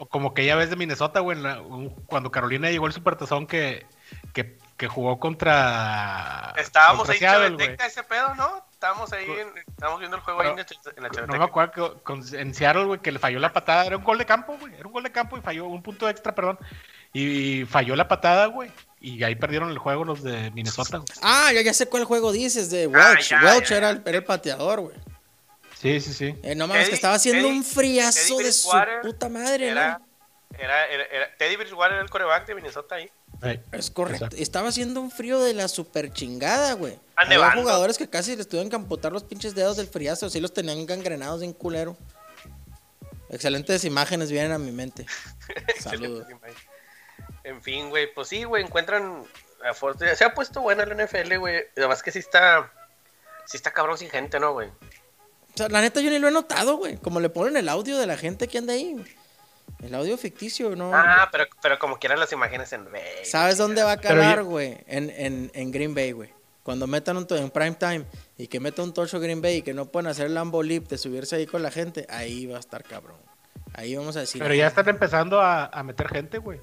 [0.00, 3.84] O como que ya ves de Minnesota, güey, en cuando Carolina llegó el supertazón que,
[4.32, 6.54] que, que jugó contra.
[6.56, 8.64] Estábamos contra ahí chaveteca ese pedo, ¿no?
[8.72, 11.38] Estábamos ahí, en- estábamos viendo el juego ahí en, la- en la No chaveteca.
[11.38, 13.84] me acuerdo que con- en Seattle, güey, que le falló la patada.
[13.86, 14.72] Era un gol de campo, güey.
[14.74, 16.60] Era un gol de campo y falló un punto extra, perdón.
[17.12, 18.70] Y falló la patada, güey.
[19.00, 21.08] Y ahí perdieron el juego los de Minnesota, güey.
[21.22, 23.28] Ah, ya, ya sé cuál juego dices, de Welch.
[23.28, 24.96] ya, Welch ya, Era, el, era el pateador, güey.
[25.80, 26.34] Sí, sí, sí.
[26.42, 28.70] Eh, no mames, Eddie- que estaba haciendo Eddie- un friazo Eddie de su
[29.02, 30.58] puta madre, Era, ¿no?
[30.58, 33.08] era, era, era- Teddy Bridgewater era el coreback de Minnesota ahí.
[33.70, 34.24] Es correcto.
[34.24, 34.36] exacto.
[34.42, 36.98] Estaba haciendo un frío de la super chingada, güey.
[37.14, 40.26] Ah, Había jugadores que casi les tuvieron que amputar los pinches dedos del friazo.
[40.26, 41.96] Así los tenían gangrenados en culero.
[43.30, 45.06] Excelentes imágenes vienen a mi mente.
[45.80, 46.26] Saludos.
[47.48, 49.24] En fin, güey, pues sí, güey, encuentran.
[49.64, 51.62] a Forte- Se ha puesto buena la NFL, güey.
[51.76, 52.70] Además que sí está.
[53.46, 54.68] Sí está cabrón sin gente, ¿no, güey?
[54.68, 56.96] O sea, la neta yo ni lo he notado, güey.
[56.98, 58.94] Como le ponen el audio de la gente que anda ahí.
[59.82, 60.92] El audio ficticio, ¿no?
[60.94, 63.02] Ah, pero, pero como quieran las imágenes en Bay.
[63.24, 64.00] ¿Sabes dónde va a
[64.36, 64.78] yo- güey?
[64.86, 66.32] En, en, en Green Bay, güey.
[66.62, 68.04] Cuando metan un en prime time
[68.36, 70.84] y que meta un tocho Green Bay y que no pueden hacer el Lambo Leap
[70.88, 73.16] de subirse ahí con la gente, ahí va a estar cabrón.
[73.74, 74.42] Ahí vamos a decir.
[74.42, 76.60] Pero ya están empezando a, a meter gente, güey.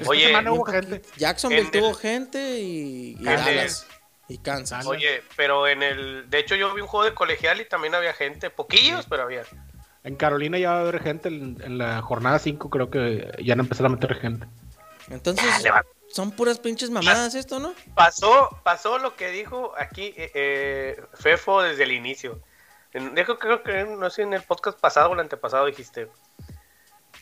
[0.00, 1.02] Esta Oye, semana hubo gente.
[1.16, 3.86] Jacksonville En el- tuvo gente y, y Dallas.
[4.28, 4.86] Y Kansas.
[4.86, 6.30] Oye, pero en el.
[6.30, 8.48] De hecho, yo vi un juego de colegial y también había gente.
[8.50, 9.42] Poquillos, pero había.
[10.04, 11.28] En Carolina ya va a haber gente.
[11.28, 14.46] En, en la jornada 5 creo que ya han empezado a meter gente.
[15.08, 17.74] Entonces, Ah, son puras pinches mamadas esto, ¿no?
[17.94, 22.40] Pasó, pasó lo que dijo aquí eh, eh, Fefo desde el inicio.
[23.14, 26.08] Dijo, creo que no sé, en el podcast pasado o el antepasado dijiste.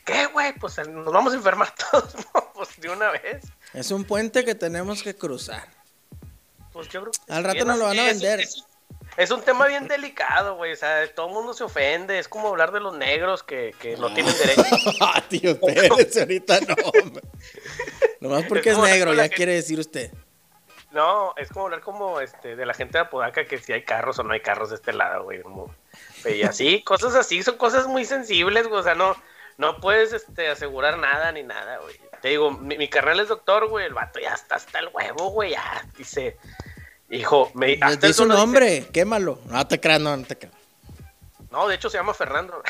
[0.05, 0.53] ¿Qué, güey?
[0.53, 2.13] Pues nos vamos a enfermar todos.
[2.53, 3.43] Pues de una vez.
[3.73, 5.67] Es un puente que tenemos que cruzar.
[6.73, 8.39] Pues yo creo que Al rato nos lo van a es- vender.
[8.41, 8.63] Es,
[9.17, 10.73] es un tema bien delicado, güey.
[10.73, 12.19] O sea, todo el mundo se ofende.
[12.19, 14.63] Es como hablar de los negros que, que no tienen derecho.
[15.01, 16.75] Ah, tío, espérese, ahorita no.
[17.01, 17.23] hombre.
[18.19, 20.11] Nomás porque Es negro, ya quiere decir usted.
[20.91, 24.17] No, es como hablar como este de la gente de Apodaca que si hay carros
[24.17, 25.41] o no hay carros de este lado, güey.
[25.41, 25.73] como-
[26.25, 28.79] Y así, cosas así, son cosas muy sensibles, güey.
[28.79, 29.15] O sea, no,
[29.59, 31.93] no puedes este, asegurar nada ni nada, güey.
[32.21, 33.85] Te digo, mi, mi carnal es doctor, güey.
[33.85, 35.51] El vato ya está hasta el huevo, güey.
[35.51, 36.37] Ya dice,
[37.09, 37.73] hijo, me.
[37.73, 39.39] Hasta dice un solo dice- nombre, quémalo.
[39.47, 40.55] No te creas, no, no te creas.
[41.51, 42.63] no, de hecho se llama Fernando.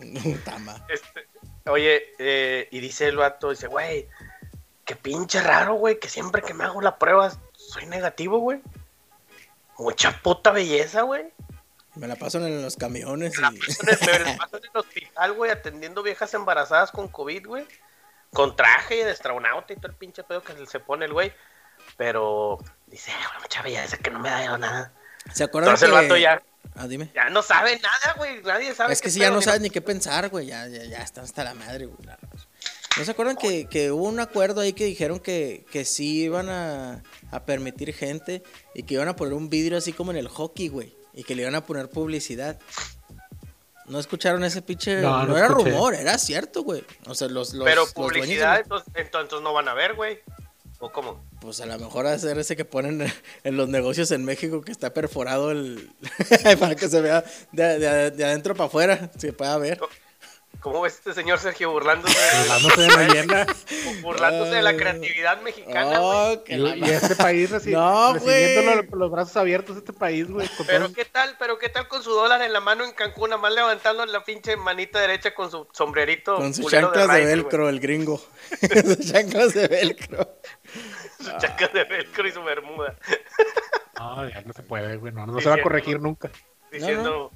[0.46, 0.82] Tama.
[0.88, 1.28] Este,
[1.66, 4.08] oye, eh, y dice el vato, dice, güey,
[4.86, 8.62] qué pinche raro, güey, que siempre que me hago la prueba soy negativo, güey.
[9.76, 11.26] Mucha puta belleza, güey.
[11.96, 13.58] Me la pasan en los camiones Me la y...
[13.58, 17.46] paso en el- me la paso en el hospital, güey, atendiendo viejas embarazadas con COVID,
[17.46, 17.66] güey.
[18.32, 21.32] Con traje de astronauta y todo el pinche pedo que se pone el güey.
[21.96, 24.92] Pero dice, "Ah, güey, mucha belleza que no me ha dado nada.
[25.32, 25.96] ¿Se acuerdan Entonces que...
[25.96, 26.42] el vato ya,
[26.76, 27.10] Ah, dime.
[27.14, 28.42] ya no sabe nada, güey.
[28.42, 30.46] Nadie sabe Es que si ya no sabes ni qué pensar, güey.
[30.46, 31.98] Ya, ya, ya está hasta la madre, güey.
[32.96, 36.48] ¿No se acuerdan que, que hubo un acuerdo ahí que dijeron que, que sí iban
[36.48, 38.42] a, a permitir gente
[38.74, 40.96] y que iban a poner un vidrio así como en el hockey, güey?
[41.14, 42.58] Y que le iban a poner publicidad.
[43.86, 45.00] ¿No escucharon ese pinche?
[45.02, 45.70] No, No, no era escuché.
[45.70, 46.84] rumor, era cierto, güey.
[47.06, 49.94] O sea, los, los, Pero los dueños de publicidad, entonces, entonces no van a ver,
[49.94, 50.20] güey.
[50.80, 51.24] ¿O cómo?
[51.40, 53.00] Pues a lo mejor hacer ese que ponen
[53.44, 55.90] en los negocios en México que está perforado el
[56.58, 59.78] para que se vea de, de- de adentro para afuera, se pueda ver.
[60.60, 63.46] ¿Cómo ves este señor Sergio burlándose de, Hablándose de leyenda.
[64.00, 66.00] burlándose de la creatividad mexicana, güey?
[66.36, 68.86] Oh, que Y, la y ma- este país reci- No, recibiéndolo güey.
[68.88, 70.48] con los brazos abiertos, este país, güey.
[70.66, 73.30] Pero todo- qué tal, pero qué tal con su dólar en la mano en Cancún,
[73.30, 76.36] nada más levantando la pinche manita derecha con su sombrerito.
[76.36, 77.24] Con sus chanclas de, güey.
[77.26, 78.22] velcro, el gringo.
[78.84, 80.38] sus chanclas de velcro.
[81.18, 82.96] Sus chanclas de velcro y su bermuda.
[83.98, 85.12] No, ya no se puede, güey.
[85.12, 86.30] No, no se va a corregir nunca.
[86.78, 87.30] Diciendo,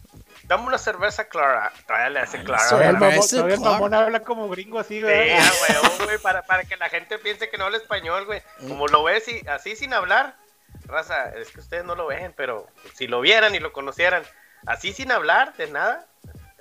[0.44, 1.72] dame una cerveza clara.
[1.86, 2.68] Tráele a ese clara.
[2.68, 5.30] Todavía el mamón, habla como gringo así, Sí, güey.
[5.32, 5.36] a
[5.68, 8.42] huevo, güey, para, para que la gente piense que no habla español, güey.
[8.60, 8.68] Mm.
[8.68, 10.36] Como lo ves y, así sin hablar,
[10.84, 14.22] raza, es que ustedes no lo ven, pero si lo vieran y lo conocieran,
[14.66, 16.06] así sin hablar de nada,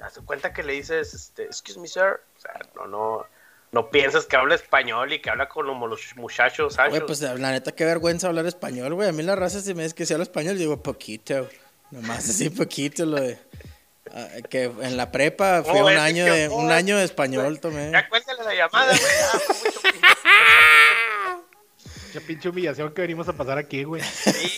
[0.02, 2.20] haz cuenta que le dices, este, excuse me, sir.
[2.38, 3.26] O sea, no, no,
[3.72, 7.72] no piensas que habla español y que habla como los muchachos, Güey, pues la neta,
[7.74, 9.10] qué vergüenza hablar español, güey.
[9.10, 11.48] A mí la raza, si me dice que se habla español, digo poquito.
[11.92, 13.40] Nomás así poquito lo de.
[14.14, 17.04] ah, que en la prepa fui No, un año que- de no, un año de
[17.06, 17.92] español tomé.
[17.92, 19.02] Ya cuéntale la llamada, güey.
[19.02, 20.18] Fue mucho pinche-
[22.14, 24.02] Qué pinche humillación que venimos a pasar aquí, güey.
[24.02, 24.58] Sí.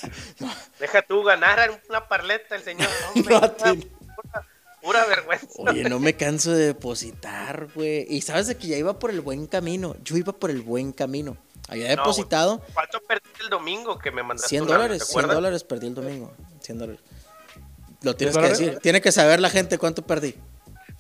[0.80, 2.88] Deja tú ganar una parleta el señor.
[3.14, 3.74] Hombre, No, pura,
[4.16, 4.48] pura-
[4.82, 5.48] pura vergüenza.
[5.58, 8.06] Oye, no me canso de depositar, güey.
[8.10, 9.96] Y sabes de que ya iba por el buen camino.
[10.04, 11.38] Yo iba por el buen camino.
[11.68, 14.50] Había No, depositado ¿Cuánto perdiste el domingo que me mandaste?
[14.50, 15.00] 100 una, dólares.
[15.00, 15.36] ¿te 100 acuerdas?
[15.36, 16.34] dólares perdí el domingo.
[16.62, 17.02] 100 dólares.
[18.02, 18.80] Lo tienes que decir.
[18.82, 20.36] Tiene que saber la gente cuánto perdí.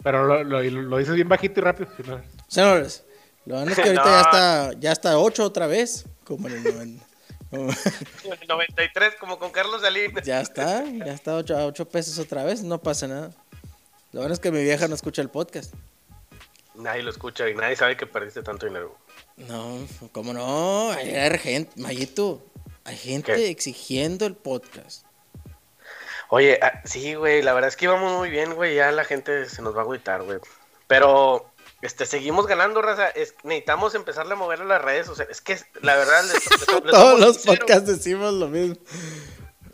[0.04, 1.90] Pero lo, lo, lo dices bien bajito y rápido.
[1.98, 3.04] si no- 100 dólares.
[3.46, 4.12] Lo bueno es que ahorita No.
[4.12, 6.06] ya está ya está 8 otra vez.
[6.24, 7.06] Como en el 90.
[7.50, 7.70] como-
[8.42, 10.24] el 93, como con Carlos Salinas.
[10.26, 10.84] ya está.
[10.86, 12.64] Ya está 8 a 8 pesos otra vez.
[12.64, 13.32] No pasa nada.
[14.12, 15.74] Lo bueno es que mi vieja no escucha el podcast.
[16.76, 18.98] Nadie lo escucha y nadie sabe que perdiste tanto dinero.
[19.38, 19.80] No,
[20.12, 20.92] ¿cómo no?
[20.92, 22.42] Hay hay gente, Mayito,
[22.86, 23.50] hay gente ¿Qué?
[23.50, 25.04] exigiendo el podcast.
[26.30, 28.76] Oye, ah, sí, güey, la verdad es que íbamos muy bien, güey.
[28.76, 30.40] Ya la gente se nos va a agüitar, güey.
[30.88, 31.50] Pero,
[31.82, 33.10] este, seguimos ganando, raza.
[33.10, 35.10] Es, necesitamos empezarle a mover a las redes.
[35.10, 37.60] O sea, es que la verdad, les, les- les Todos los sinceros.
[37.60, 38.76] podcasts decimos lo mismo.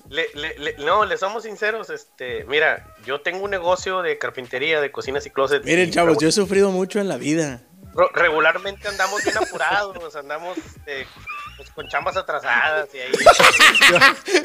[0.09, 1.89] Le- le- le- no, le somos sinceros.
[1.89, 5.65] Este, mira, yo tengo un negocio de carpintería, de cocinas y closets.
[5.65, 7.63] Miren, y chavos, yo he sufrido mucho en la vida.
[8.13, 11.07] Regularmente andamos bien apurados, andamos este,
[11.57, 13.11] pues, con chambas atrasadas y ahí.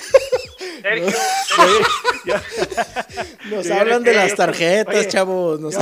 [0.82, 1.18] Sergio,
[3.46, 5.60] Nos Yo ya hablan le de creo, las tarjetas, oye, chavos.
[5.60, 5.80] nos- Yo,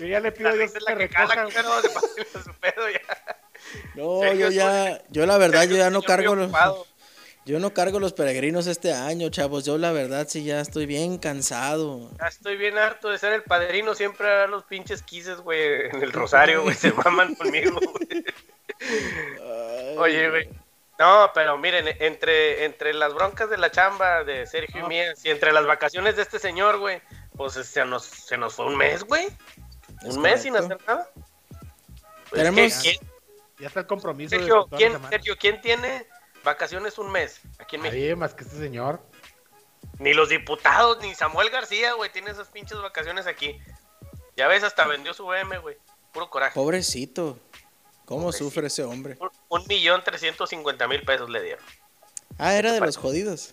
[0.00, 3.00] yo ya le pido a Dios que la que de pasarle su pedo ya.
[3.94, 6.86] No, Sergio yo ya, yo la verdad, yo ya no cargo los, ocupado.
[7.44, 9.64] yo no cargo los peregrinos este año, chavos.
[9.64, 12.10] Yo la verdad sí ya estoy bien cansado.
[12.18, 16.02] Ya estoy bien harto de ser el padrino, siempre a los pinches quises, güey, en
[16.02, 18.24] el rosario, güey, se maman conmigo, güey.
[19.98, 20.48] Oye, güey.
[20.98, 25.30] No, pero miren, entre, entre las broncas de la chamba de Sergio y mías y
[25.30, 27.00] entre las vacaciones de este señor, güey,
[27.36, 29.28] pues se nos, se nos fue un mes, güey.
[30.04, 31.08] Es Un mes sin hacer nada.
[32.30, 33.10] Pues, Tenemos- ¿qué- quién-
[33.60, 34.98] Ya está el compromiso Sergio, ¿quién.
[35.08, 36.06] Sergio, ¿quién tiene
[36.44, 37.98] vacaciones un mes aquí en México?
[38.00, 39.00] Nadie más que este señor.
[39.98, 43.58] Ni los diputados, ni Samuel García, güey, tiene esas pinches vacaciones aquí.
[44.36, 45.76] Ya ves, hasta vendió su BM, güey.
[46.12, 46.54] Puro coraje.
[46.54, 47.38] Pobrecito.
[48.08, 48.44] ¿Cómo Pobrecito.
[48.46, 49.18] sufre ese hombre?
[49.20, 51.62] Un- Un millón trescientos cincuenta mil pesos le dieron.
[52.38, 53.52] Ah, era de los jodidos.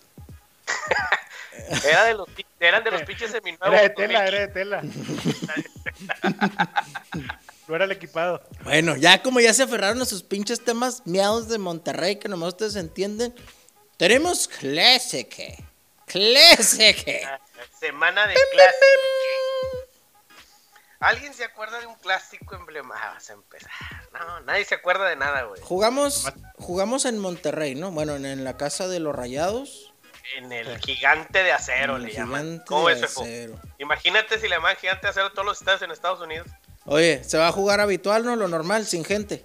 [1.84, 2.28] Era de los,
[2.60, 3.66] eran de los pinches seminuevos.
[3.74, 4.36] Era de tela, 2015.
[4.36, 4.82] era de tela.
[7.66, 8.42] no era el equipado.
[8.62, 12.48] Bueno, ya como ya se aferraron a sus pinches temas miados de Monterrey, que nomás
[12.48, 13.34] ustedes entienden,
[13.96, 15.56] tenemos Clásique.
[16.04, 17.26] Clásique.
[17.80, 18.86] Semana de clásico.
[21.00, 22.94] ¿Alguien se acuerda de un clásico emblema?
[22.98, 23.70] Ah, vas a empezar.
[24.12, 25.60] No, nadie se acuerda de nada, güey.
[25.62, 27.90] Jugamos, jugamos en Monterrey, ¿no?
[27.90, 29.92] Bueno, en, en la casa de los Rayados.
[30.36, 32.42] En el gigante de acero en le llaman.
[32.42, 33.22] gigante ¿Cómo Fefo?
[33.22, 33.60] acero.
[33.78, 36.48] Imagínate si le llaman gigante de acero a todos los estados en Estados Unidos.
[36.84, 38.34] Oye, se va a jugar habitual, ¿no?
[38.36, 39.44] Lo normal, sin gente.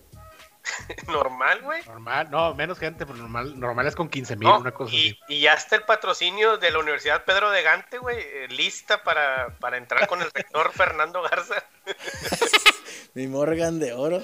[1.08, 1.84] Normal, güey.
[1.86, 5.10] Normal, no, menos gente, pero normal, normal es con 15 mil, No, una cosa y,
[5.10, 5.20] así.
[5.30, 9.58] y ya está el patrocinio de la Universidad Pedro de Gante, güey, eh, lista para,
[9.60, 11.64] para entrar con el rector Fernando Garza.
[13.14, 14.22] Mi Morgan de oro.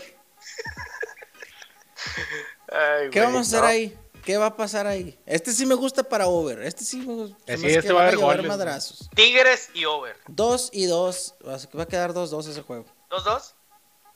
[2.71, 3.67] Ay, ¿Qué güey, vamos a hacer no.
[3.67, 3.97] ahí?
[4.23, 5.17] ¿Qué va a pasar ahí?
[5.26, 6.62] Este sí me gusta para over.
[6.62, 7.38] Este sí me gusta.
[7.47, 9.10] Se sí, este que va a llevar madrazos.
[9.15, 10.17] Tigres y over.
[10.28, 11.36] Dos y dos.
[11.45, 12.86] Va a quedar 2-2 ese juego.
[13.10, 13.56] ¿Dos, dos?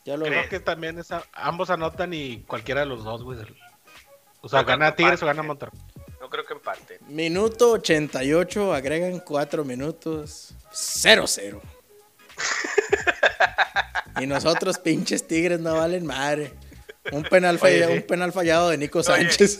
[0.05, 0.15] Ya.
[0.17, 3.39] Creo que también es a- ambos anotan y cualquiera de los dos, güey.
[4.41, 5.79] O sea, No gana Tigres o gana Monterrey.
[6.19, 6.99] No creo que empate.
[7.07, 10.53] Minuto 88, agregan 4 minutos.
[10.71, 11.61] 0-0.
[14.19, 16.53] y nosotros, pinches tigres, no valen madre.
[17.11, 17.97] Un penal, Oye, fallado, sí.
[17.97, 19.05] un penal fallado de Nico Oye.
[19.07, 19.59] Sánchez.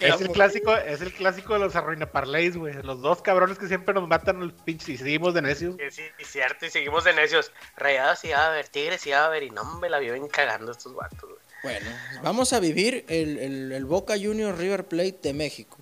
[0.00, 2.74] Es el clásico, es el clásico de los arruina parlays, güey.
[2.82, 5.76] Los dos cabrones que siempre nos matan los pinches y seguimos de necios.
[5.78, 7.52] Sí, sí, sí, cierto, y seguimos de necios.
[7.76, 10.26] Rayados y va a haber, Tigres y va a haber, y no me la viven
[10.28, 11.40] cagando estos vatos, güey.
[11.62, 11.90] bueno,
[12.22, 15.76] vamos a vivir el, el- el Boca Juniors River Plate de México.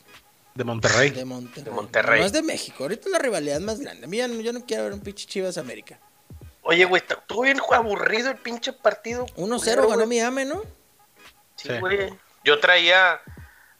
[0.54, 1.10] De Monterrey.
[1.10, 1.64] De Monterrey.
[1.64, 2.20] De Monterrey.
[2.20, 2.82] No es de México.
[2.82, 4.06] Ahorita es la rivalidad más grande.
[4.06, 6.00] A mí ya no- yo no quiero ver un pinche Chivas América.
[6.62, 9.24] Oye, güey, está- estuvo bien aburrido el pinche partido.
[9.36, 10.06] 1-0 culero, ganó.
[10.06, 10.62] Miami, ¿no?
[11.54, 11.78] Sí, Sí.
[11.78, 12.12] güey.
[12.44, 13.20] Yo traía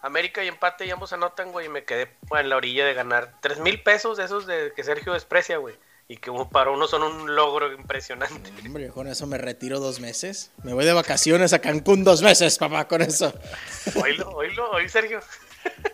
[0.01, 3.35] América y empate y ambos anotan, güey, y me quedé en la orilla de ganar
[3.41, 5.75] tres mil pesos de esos de que Sergio desprecia, güey.
[6.11, 8.51] Y que para uno son un logro impresionante.
[8.65, 10.53] Hombre, con eso me retiro dos meses.
[10.63, 13.35] Me voy de vacaciones a Cancún dos meses, papá, con eso.
[14.03, 15.21] Oílo, oílo, oí, Sergio.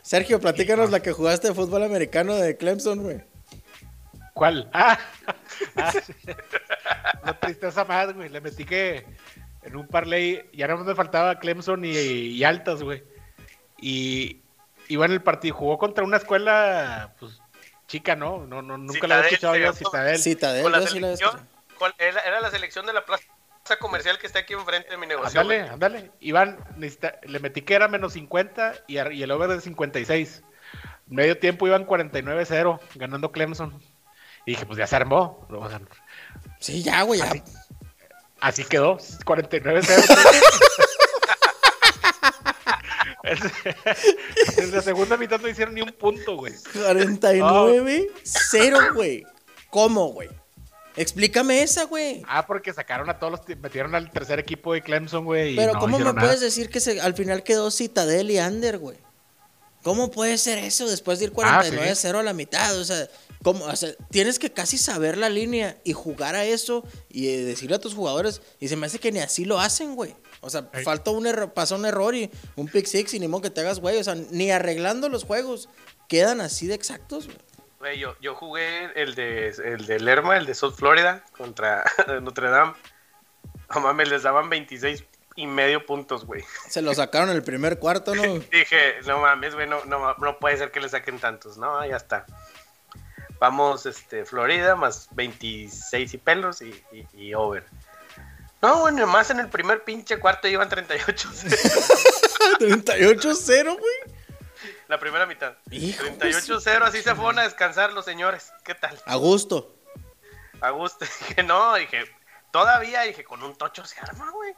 [0.02, 3.24] Sergio, platícanos la que jugaste de fútbol americano de Clemson, güey.
[4.34, 4.68] ¿Cuál?
[4.72, 4.98] Ah,
[5.76, 6.12] ah, sí.
[7.22, 8.28] Una tristeza más, güey.
[8.28, 9.04] Le metí que
[9.62, 13.02] en un parlay ya no me faltaba Clemson y, y altas, güey.
[13.86, 14.40] Y
[14.88, 17.38] iba en el partido, jugó contra una escuela, pues,
[17.86, 18.46] chica, ¿no?
[18.46, 20.18] no, no nunca la había escuchado yo, Citadel.
[20.18, 21.78] Citadel, Con la yo sí la había selección, escuchado.
[21.78, 23.26] con- era, era la selección de la plaza
[23.78, 25.38] comercial que está aquí enfrente de mi negocio.
[25.38, 26.10] Ándale, ándale.
[26.20, 30.42] Iván, necesita- le metí que era menos 50 y, el over de 56.
[31.06, 33.82] Medio tiempo iban 49-0, ganando Clemson.
[34.46, 35.46] Y dije, pues ya se armó.
[36.58, 37.26] Sí, ya, güey, ya.
[37.26, 37.42] Así.
[38.40, 39.84] así quedó, 49-0.
[44.56, 46.52] En la segunda mitad no hicieron ni un punto, güey.
[46.72, 49.24] 49, 0, güey.
[49.70, 50.28] ¿Cómo, güey?
[50.96, 52.22] Explícame esa, güey.
[52.28, 55.56] Ah, porque sacaron a todos los, ti- metieron al tercer equipo de Clemson, güey.
[55.56, 56.20] Pero no ¿cómo me nada.
[56.20, 58.98] puedes decir que se- al final quedó Citadel y Under, güey?
[59.82, 62.78] ¿Cómo puede ser eso después de ir Ah, 49-0 a la mitad?
[62.78, 63.08] O sea,
[63.42, 63.64] ¿cómo?
[63.66, 67.76] O sea, tienes que casi saber la línea y jugar a eso y eh, decirle
[67.76, 68.40] a tus jugadores.
[68.60, 70.14] Y se me hace que ni así lo hacen, güey.
[70.44, 70.84] O sea, Ey.
[70.84, 73.62] falta un error, pasa un error y un pick six y ni modo que te
[73.62, 73.98] hagas, güey.
[73.98, 75.70] O sea, ni arreglando los juegos
[76.08, 77.38] quedan así de exactos, güey.
[77.78, 81.84] Güey, yo, yo jugué el de, el de Lerma, el de South Florida, contra
[82.22, 82.74] Notre Dame.
[83.74, 85.04] No mames, les daban 26
[85.36, 86.44] y medio puntos, güey.
[86.68, 88.22] Se lo sacaron en el primer cuarto, ¿no?
[88.52, 91.56] Dije, no mames, güey, no, no, no puede ser que le saquen tantos.
[91.56, 92.26] No, ya está.
[93.40, 97.64] Vamos, este, Florida, más 26 y pelos y, y, y over.
[98.64, 101.28] No, bueno, más en el primer pinche cuarto iban 38.
[102.58, 103.94] 38-0, güey.
[104.88, 105.52] La primera mitad.
[105.70, 108.52] Hijo de 38-0, así se fueron a descansar los señores.
[108.64, 108.98] ¿Qué tal?
[109.04, 109.74] A gusto.
[110.62, 111.04] A gusto.
[111.28, 112.04] Dije, no, dije,
[112.52, 114.54] todavía, dije, con un tocho se arma, güey.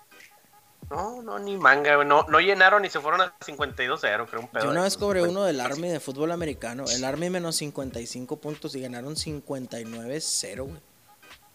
[0.88, 2.06] No, no, ni manga, güey.
[2.06, 4.66] No, no llenaron y se fueron a 52-0, creo un pedo.
[4.66, 6.84] Yo una vez cobré uno del Army de fútbol americano.
[6.88, 10.80] El Army menos 55 puntos y ganaron 59-0, güey.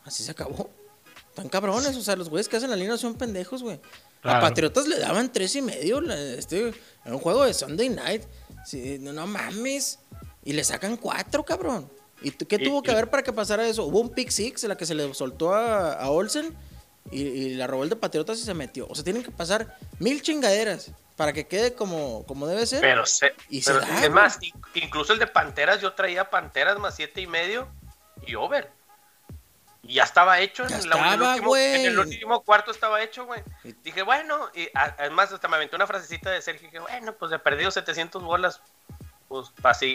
[0.03, 0.69] Así se acabó.
[1.31, 3.79] Están cabrones, o sea, los güeyes que hacen la línea son pendejos, güey.
[4.23, 4.39] A.
[4.41, 5.99] Patriotas le daban tres y medio.
[6.11, 6.67] Este,
[7.05, 8.23] en un juego de Sunday night.
[8.65, 9.99] Sí, no, no mames.
[10.43, 11.89] Y le sacan cuatro, cabrón.
[12.21, 13.85] ¿Y qué Y- tuvo que y- haber para que pasara eso?
[13.85, 16.55] Hubo un pick six en la que se le soltó a, a Olsen
[17.09, 18.85] y, y la robó el de Patriotas y se metió.
[18.89, 22.81] O sea, tienen que pasar mil chingaderas para que quede como, como debe ser.
[22.81, 26.29] Pero, se, Y se pero da, es más, in- incluso el de Panteras, yo traía
[26.29, 27.67] Panteras más siete y medio
[28.27, 28.69] y over.
[29.83, 30.67] Y ya estaba hecho.
[30.67, 33.41] Ya en, la- en el último, en el último cuarto estaba hecho, güey.
[33.83, 36.67] Dije, bueno, y además hasta me aventé una frasecita de Sergio.
[36.67, 38.61] Dije, bueno, pues he perdido 700 bolas.
[39.27, 39.49] Pues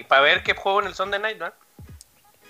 [0.08, 1.52] para ver qué juego en el Sunday Night, ¿no?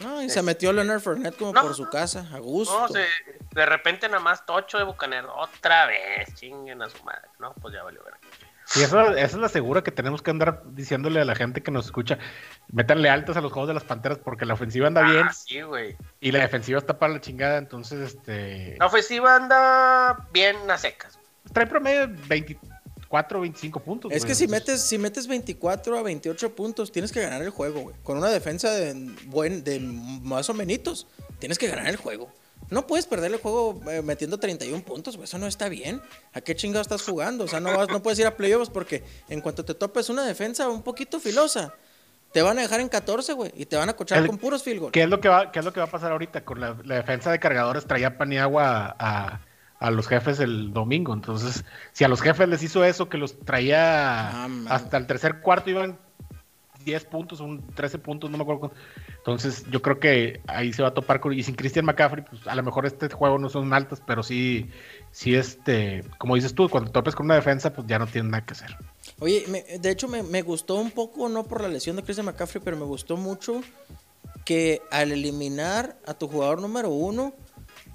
[0.00, 2.78] No, y se metió Leonard Fournette como No, por su casa, a gusto.
[2.78, 3.08] No, se-
[3.50, 5.34] de repente nada más tocho de Bucanero.
[5.36, 7.28] Otra vez, chinguen a su madre.
[7.38, 8.14] No, pues ya valió ver.
[8.74, 11.70] Y eso, esa es la segura que tenemos que andar diciéndole a la gente que
[11.70, 12.18] nos escucha.
[12.72, 15.62] Métanle altas a los juegos de las panteras porque la ofensiva anda bien Ah, sí,
[15.62, 15.96] güey.
[16.20, 17.58] y la defensiva está para la chingada.
[17.58, 18.76] Entonces, este.
[18.78, 21.18] La ofensiva anda bien a secas.
[21.52, 24.10] Trae promedio de 24, 25 puntos.
[24.12, 24.28] Es güey.
[24.28, 27.96] que si metes, si metes 24 a 28 puntos, tienes que ganar el juego, güey.
[28.02, 28.94] Con una defensa de,
[29.26, 31.06] buen, de más o menos,
[31.38, 32.32] tienes que ganar el juego.
[32.70, 35.24] No puedes perder el juego eh, metiendo 31 puntos, güey.
[35.24, 36.00] Eso no está bien.
[36.32, 37.44] ¿A qué chingado estás jugando?
[37.44, 40.24] O sea, no, vas, no puedes ir a playoffs porque en cuanto te topes una
[40.26, 41.74] defensa un poquito filosa,
[42.32, 43.52] te van a dejar en 14, güey.
[43.56, 44.92] Y te van a cochar El- con puros field goals.
[44.92, 46.76] ¿Qué es lo que va, qué es lo que va a pasar ahorita con la,
[46.84, 47.86] la defensa de cargadores?
[47.86, 49.40] Traía Paniagua a, a,
[49.78, 51.14] a los jefes el domingo.
[51.14, 55.40] Entonces, si a los jefes les hizo eso, que los traía Ah, hasta el tercer
[55.40, 55.98] cuarto, iban
[56.86, 58.72] 10 puntos, un 13 puntos, no me acuerdo.
[59.18, 61.32] Entonces, yo creo que ahí se va a topar con.
[61.34, 64.70] Y sin Christian McCaffrey, pues a lo mejor este juego no son altas, pero sí,
[65.10, 68.46] sí, este, como dices tú, cuando topes con una defensa, pues ya no tienen nada
[68.46, 68.76] que hacer.
[69.18, 72.26] Oye, me- de hecho me, me gustó un poco, no por la lesión de Christian
[72.26, 73.60] McCaffrey, pero me gustó mucho
[74.44, 77.34] que al eliminar a tu jugador número uno,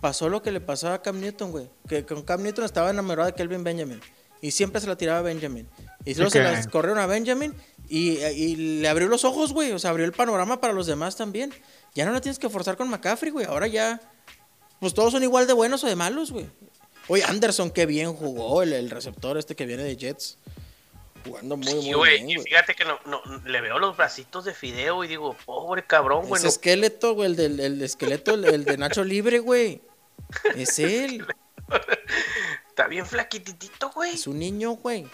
[0.01, 1.69] pasó lo que le pasaba a Cam Newton, güey.
[1.87, 4.01] Que con Cam Newton estaba enamorado de Kelvin Benjamin.
[4.41, 5.67] Y siempre se la tiraba a Benjamin.
[6.03, 7.53] Y luego Sí, se las corrieron a Benjamin
[7.91, 9.71] y, y le abrió los ojos, güey.
[9.71, 11.53] O sea, abrió el panorama para los demás también.
[11.93, 13.45] Ya no la tienes que forzar con McCaffrey, güey.
[13.45, 13.99] Ahora ya,
[14.79, 16.47] pues todos son igual de buenos o de malos, güey.
[17.07, 20.37] Oye, Anderson, qué bien jugó el, el receptor este que viene de Jets.
[21.25, 24.43] Jugando muy, Sí, muy güey, bien, y fíjate que no, no, le veo los bracitos
[24.45, 26.39] de fideo y digo, pobre cabrón, güey.
[26.39, 29.81] Ese no- esqueleto, güey, el del el esqueleto, el, el de Nacho Libre, güey.
[30.55, 31.25] Es él.
[32.69, 34.15] Está bien flaquititito, güey.
[34.15, 35.05] Es un niño, güey.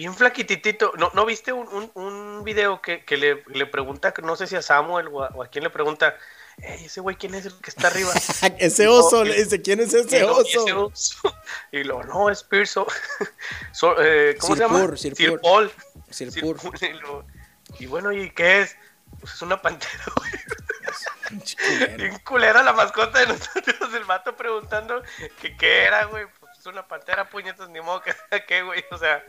[0.00, 0.92] Bien flaquititito.
[0.96, 4.56] ¿No, ¿no viste un, un, un video que, que le, le pregunta, no sé si
[4.56, 6.16] a Samuel o a, o a quién le pregunta,
[6.56, 8.10] "Ey, ese güey, ¿quién es el que está arriba?
[8.58, 10.64] ese oso, dice, ¿quién es ese luego, "¿Y oso?
[10.66, 11.34] ese oso?"
[11.72, 12.86] Y luego, no, es Pearson.
[13.72, 14.80] So- eh, ¿Cómo se llama?
[14.80, 15.40] Pur, Sir Sir Pur.
[15.42, 15.72] Paul.
[16.08, 16.56] Sir Sir Pur.
[16.56, 16.78] Pur,
[17.78, 18.76] Y, bueno, ¿y qué es?
[19.20, 21.96] Pues es una pantera, güey.
[21.98, 25.02] Bien culera la mascota de nosotros, el vato preguntando
[25.42, 26.24] que qué era, güey.
[26.40, 28.14] Pues es una pantera, puñetas, ni modo que
[28.46, 28.82] qué, güey.
[28.90, 29.22] O sea,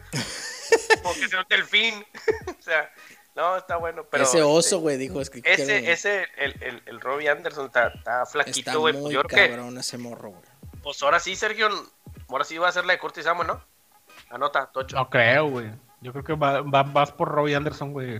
[1.01, 2.05] como que sea un delfín.
[2.59, 2.91] o sea,
[3.35, 4.23] No, está bueno, pero.
[4.23, 5.21] ese este, oso, güey, dijo.
[5.21, 8.93] Es que quiero- Ese, ese, el, el, el Robbie Anderson está, está está flaquito, güey.
[8.93, 10.43] Pues muy yo creo que, cabrón ese morro, güey.
[10.83, 11.69] pues ahora sí, Sergio,
[12.27, 13.63] ahora sí va a ser la de Curtis Samuel, ¿no?
[14.29, 14.95] Anota, Tocho.
[14.95, 15.71] No creo, güey.
[16.01, 18.19] Yo creo que va, va- vas por Robbie Anderson, güey,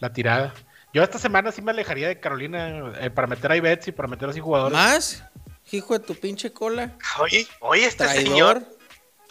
[0.00, 0.52] la tirada.
[0.92, 4.06] Yo esta semana sí me alejaría de Carolina eh, para meter a Ibets y para
[4.06, 4.76] meter así jugadores.
[4.78, 5.24] ¿Más?
[5.72, 6.92] Hijo de tu pinche cola.
[7.18, 8.62] Oye, oye, este señor.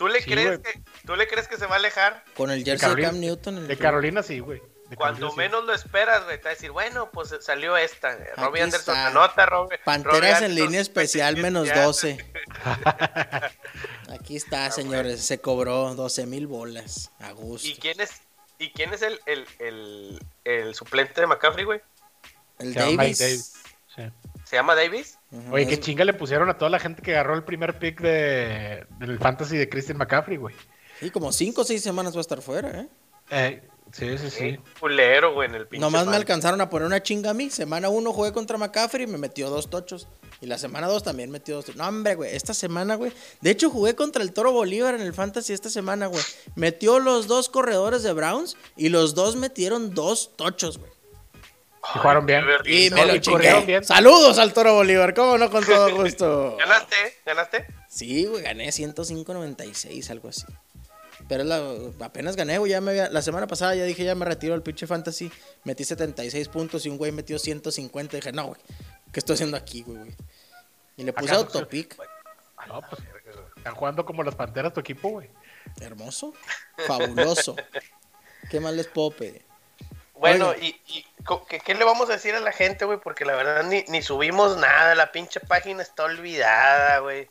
[0.03, 2.23] ¿Tú le, Sí, crees que, ¿tú le crees que se va a alejar?
[2.35, 3.57] Con el jersey de, Carolina- Cam Newton.
[3.57, 3.77] en el De.
[3.77, 4.61] Carolina sí, güey.
[4.97, 5.37] Cuando Carolina sí.
[5.37, 8.11] menos lo esperas, güey, te va a decir, bueno, pues salió esta.
[8.35, 9.07] Robbie Aquí Anderson está.
[9.07, 9.77] anota, Robbie.
[9.77, 11.85] Robbie Panteras en Anderson, línea especial menos especial.
[14.05, 14.13] 12.
[14.13, 15.25] Aquí está, señores.
[15.25, 17.11] Se cobró 12 mil bolas.
[17.19, 17.67] A gusto.
[17.67, 18.11] ¿Y quién es,
[18.59, 21.81] y quién es el, el, el, el suplente de McCaffrey, güey?
[22.59, 23.19] El Davis.
[23.19, 23.53] Davis.
[24.53, 25.17] ¿Se llama Davis?
[25.51, 27.99] Oye, es- qué chinga le pusieron a toda la gente que agarró el primer pick
[28.01, 30.53] de, del fantasy de Christian McCaffrey, güey.
[30.99, 32.87] Sí, como 5 o 6 semanas va a estar fuera, ¿eh?
[33.31, 34.59] Eh, sí, sí, sí.
[34.79, 35.81] Culero, güey, en el pinche.
[35.81, 37.49] Nomás me alcanzaron a poner una chinga a mí.
[37.49, 40.07] Semana 1 jugué contra McCaffrey y me metió dos tochos.
[40.39, 41.75] Y la semana 2 también metió dos.
[41.75, 42.35] No, hombre, güey.
[42.35, 43.11] Esta semana, güey.
[43.41, 46.21] De hecho, jugué contra el Toro Bolívar en el Fantasy esta semana, güey.
[46.53, 50.91] Metió los dos corredores de Browns y los dos metieron dos tochos, güey.
[51.95, 52.45] Y jugaron bien.
[52.65, 53.59] Y me lo chingué.
[53.65, 53.83] bien.
[53.83, 55.13] Saludos al Toro Bolívar.
[55.13, 55.49] ¿Cómo no?
[55.49, 56.55] Con todo gusto.
[56.59, 56.95] ¿Ganaste?
[57.25, 57.67] ¿Ganaste?
[57.89, 60.45] Sí, güey, gané 105.96, algo así.
[61.27, 61.61] Pero la-
[62.05, 62.71] apenas gané, güey.
[62.71, 65.31] Ya me había- la semana pasada ya dije, ya me retiro del pinche fantasy.
[65.63, 68.17] Metí 76 puntos y un güey metió 150.
[68.17, 68.61] Dije, no, güey,
[69.11, 69.97] ¿qué estoy haciendo aquí, güey?
[69.99, 70.15] güey?
[70.97, 71.97] Y le puse ¿Acaso autopic.
[72.67, 73.01] No, pues,
[73.57, 75.29] están jugando como las panteras tu equipo, güey.
[75.81, 76.33] Hermoso,
[76.87, 77.55] fabuloso.
[78.49, 79.43] ¿Qué más les puedo pedir?
[80.15, 80.63] Bueno, Oiga.
[80.63, 81.05] y, y
[81.49, 82.99] ¿qué, qué le vamos a decir a la gente, güey?
[82.99, 87.27] Porque la verdad ni, ni subimos nada, la pinche página está olvidada, güey.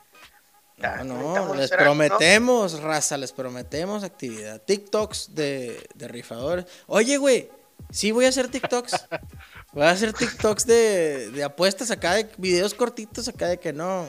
[0.76, 1.98] No, no, les hacer algo, ¿no?
[2.08, 4.60] prometemos, raza, les prometemos actividad.
[4.62, 6.66] TikToks de, de rifadores.
[6.86, 7.48] Oye, güey,
[7.90, 9.08] sí voy a hacer TikToks.
[9.72, 14.06] Voy a hacer TikToks de, de apuestas acá, de videos cortitos acá de que no.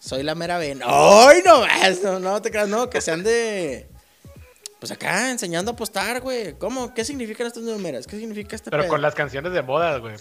[0.00, 0.84] Soy la mera vena.
[0.88, 2.02] ¡Ay, no más!
[2.02, 3.88] No, no te creas, no, que sean de.
[4.78, 6.58] Pues acá enseñando a apostar, güey.
[6.58, 6.92] ¿Cómo?
[6.92, 8.06] ¿Qué significan estos números?
[8.06, 8.90] ¿Qué significa este Pero pedo?
[8.90, 10.16] con las canciones de moda, güey.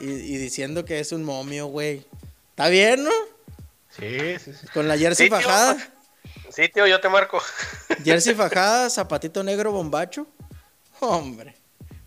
[0.00, 2.04] Y, y diciendo que es un momio, güey.
[2.50, 3.10] ¿Está bien, no?
[3.90, 4.66] Sí, sí, sí.
[4.72, 5.40] Con la jersey Sí, tío.
[5.40, 5.76] fajada.
[6.50, 7.40] Sí, tío, yo te marco.
[8.04, 10.26] Jersey fajada, zapatito negro bombacho.
[11.00, 11.56] Hombre.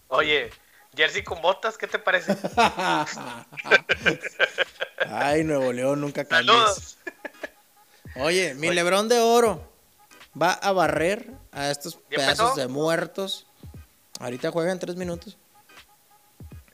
[0.07, 0.51] Oye,
[0.95, 2.37] jersey con botas, ¿qué te parece?
[5.09, 6.45] Ay, Nuevo León, nunca cambies.
[6.55, 6.97] Saludos.
[8.17, 9.61] Oye, mi lebrón de oro
[10.39, 12.55] va a barrer a estos ¿Ya pedazos empezó?
[12.55, 13.47] de muertos.
[14.19, 15.37] Ahorita juega en tres minutos.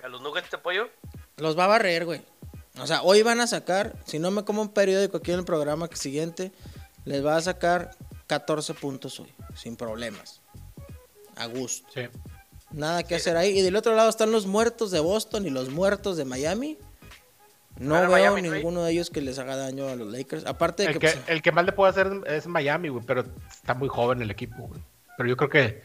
[0.04, 0.90] A los nuggets de pollo.
[1.38, 2.22] Los va a barrer, güey.
[2.80, 5.46] O sea, hoy van a sacar, si no me como un periódico aquí en el
[5.46, 6.52] programa siguiente,
[7.06, 7.96] les va a sacar
[8.28, 10.42] 14 puntos hoy, sin problemas.
[11.36, 11.88] A gusto.
[11.94, 12.02] sí.
[12.72, 13.58] Nada que hacer ahí.
[13.58, 16.78] Y del otro lado están los muertos de Boston y los muertos de Miami.
[17.82, 18.52] No Ah, veo Miami, güey.
[18.60, 20.46] ninguno de ellos que les haga daño a los Lakers.
[20.46, 23.04] Aparte de El que, que, pues, el que más le puede hacer es Miami, güey,
[23.06, 24.82] pero está muy joven el equipo, güey.
[25.18, 25.82] Pero yo creo que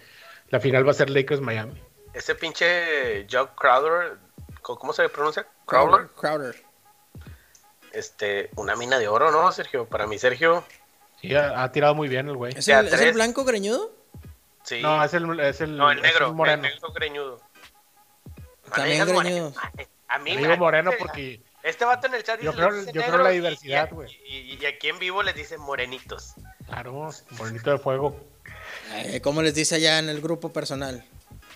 [0.50, 1.82] la final va a ser Lakers-Miami.
[2.14, 4.18] Ese pinche Jock Crowder,
[4.62, 5.46] ¿cómo se pronuncia?
[5.66, 6.08] Crowder.
[6.18, 6.56] Crowder.
[7.92, 9.86] Este, una mina de oro, ¿no, Sergio?
[9.86, 10.64] Para mí, Sergio,
[11.20, 12.52] Sí, ha, ha tirado muy bien el güey.
[12.54, 13.14] ¿Es, el, ¿Es el tres.
[13.14, 13.90] blanco greñudo?
[14.64, 14.82] sí.
[14.82, 16.62] No, es el, es el, No, el es negro, el moreno.
[16.66, 17.40] el negro greñudo.
[18.74, 19.54] También le greñudo.
[20.08, 22.92] A mí, Le digo moreno porque Este vato en el chat Yo dice, creo- dice
[22.92, 24.08] yo creo la diversidad, güey.
[24.24, 26.34] Y, y aquí en vivo les dicen morenitos.
[26.66, 28.18] Claro, bonito de fuego.
[28.94, 31.04] Eh, ¿Cómo les dice allá en el grupo personal?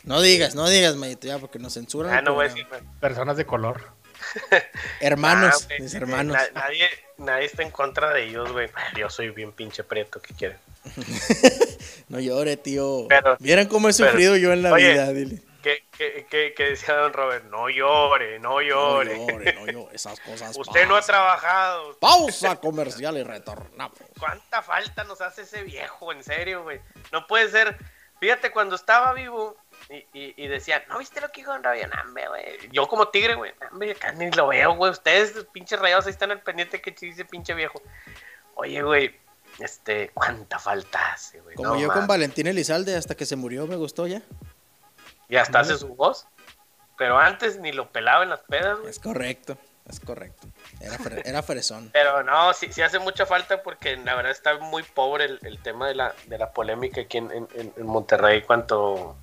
[0.03, 2.13] No digas, no digas, Mayito, ya, porque nos censuran.
[2.13, 2.67] Ah, no voy a decir.
[3.01, 3.83] Personas de color.
[5.01, 6.37] Hermanos, Ah, mis hermanos.
[6.37, 6.87] na- nadie,
[7.19, 8.69] nadie está en contra de ellos, güey.
[8.99, 10.59] Yo soy bien pinche prieto, ¿qué quieren?
[12.09, 13.07] No llore, tío.
[13.09, 15.41] Pero- Vieran cómo he pero- sufrido yo en la oye, vida, dile.
[16.01, 17.45] ¿Qué, qué, qué- qué decía don Robert?
[17.51, 19.19] No llore, no llore.
[19.19, 21.99] No llore, no llore, esas cosas Usted no ha trabajado.
[21.99, 23.99] Pausa comercial y retornamos.
[24.19, 26.11] ¿Cuánta falta nos hace ese viejo?
[26.13, 26.81] En serio, güey.
[27.13, 27.77] No puede ser.
[28.19, 29.57] Fíjate, cuando estaba vivo
[29.91, 31.87] y, y, y decían, ¿no viste lo que dijo Don Rabia?
[31.89, 32.45] Nambe, güey.
[32.73, 33.53] Yo como tigre, güey.
[33.61, 34.93] Nambe, ni lo veo, güey.
[34.93, 37.83] Ustedes, pinches rayados, ahí están al pendiente que dice pinche viejo.
[38.55, 39.15] Oye, güey.
[39.59, 41.57] Este, ¿cuánta falta hace, güey?
[41.57, 42.07] Como No yo con.
[42.07, 44.23] Valentín Elizalde hasta que se murió, me gustó ya.
[45.31, 46.27] Y hasta hace su voz.
[46.99, 48.91] Pero antes ni lo pelaba en las pedas, güey.
[48.91, 49.57] Es correcto,
[49.89, 50.49] es correcto.
[50.81, 51.89] Era, fre- era fresón.
[51.93, 55.59] Pero no, sí, sí hace mucha falta porque la verdad está muy pobre el, el
[55.63, 59.17] tema de la, de la polémica aquí en, en- en Monterrey en cuanto,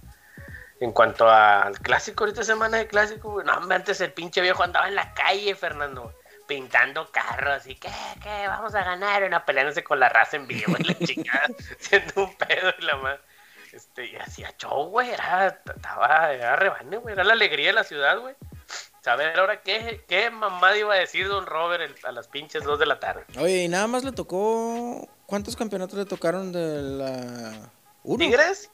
[0.80, 2.24] en cuanto a- al clásico.
[2.24, 3.46] Ahorita semana de clásico, güey.
[3.46, 6.14] No, hombre, antes el pinche viejo andaba en la calle, Fernando.
[6.48, 7.90] pintando carros y que,
[8.24, 11.46] que vamos a ganar, una peleándose con la raza en vivo y la chingada,
[11.80, 13.20] siendo un pedo y la más.
[13.78, 17.84] Este, y hacía show, güey, era, estaba, era rebane, güey, era la alegría de la
[17.84, 18.34] ciudad, güey.
[19.04, 22.80] Saber ahora qué, qué mamá iba a decir don Robert el- a las pinches dos
[22.80, 23.24] de la tarde.
[23.40, 25.08] Oye, y nada más le tocó.
[25.28, 27.70] ¿Cuántos campeonatos le tocaron de la.
[28.04, 28.18] Uno?
[28.18, 28.72] Tigres,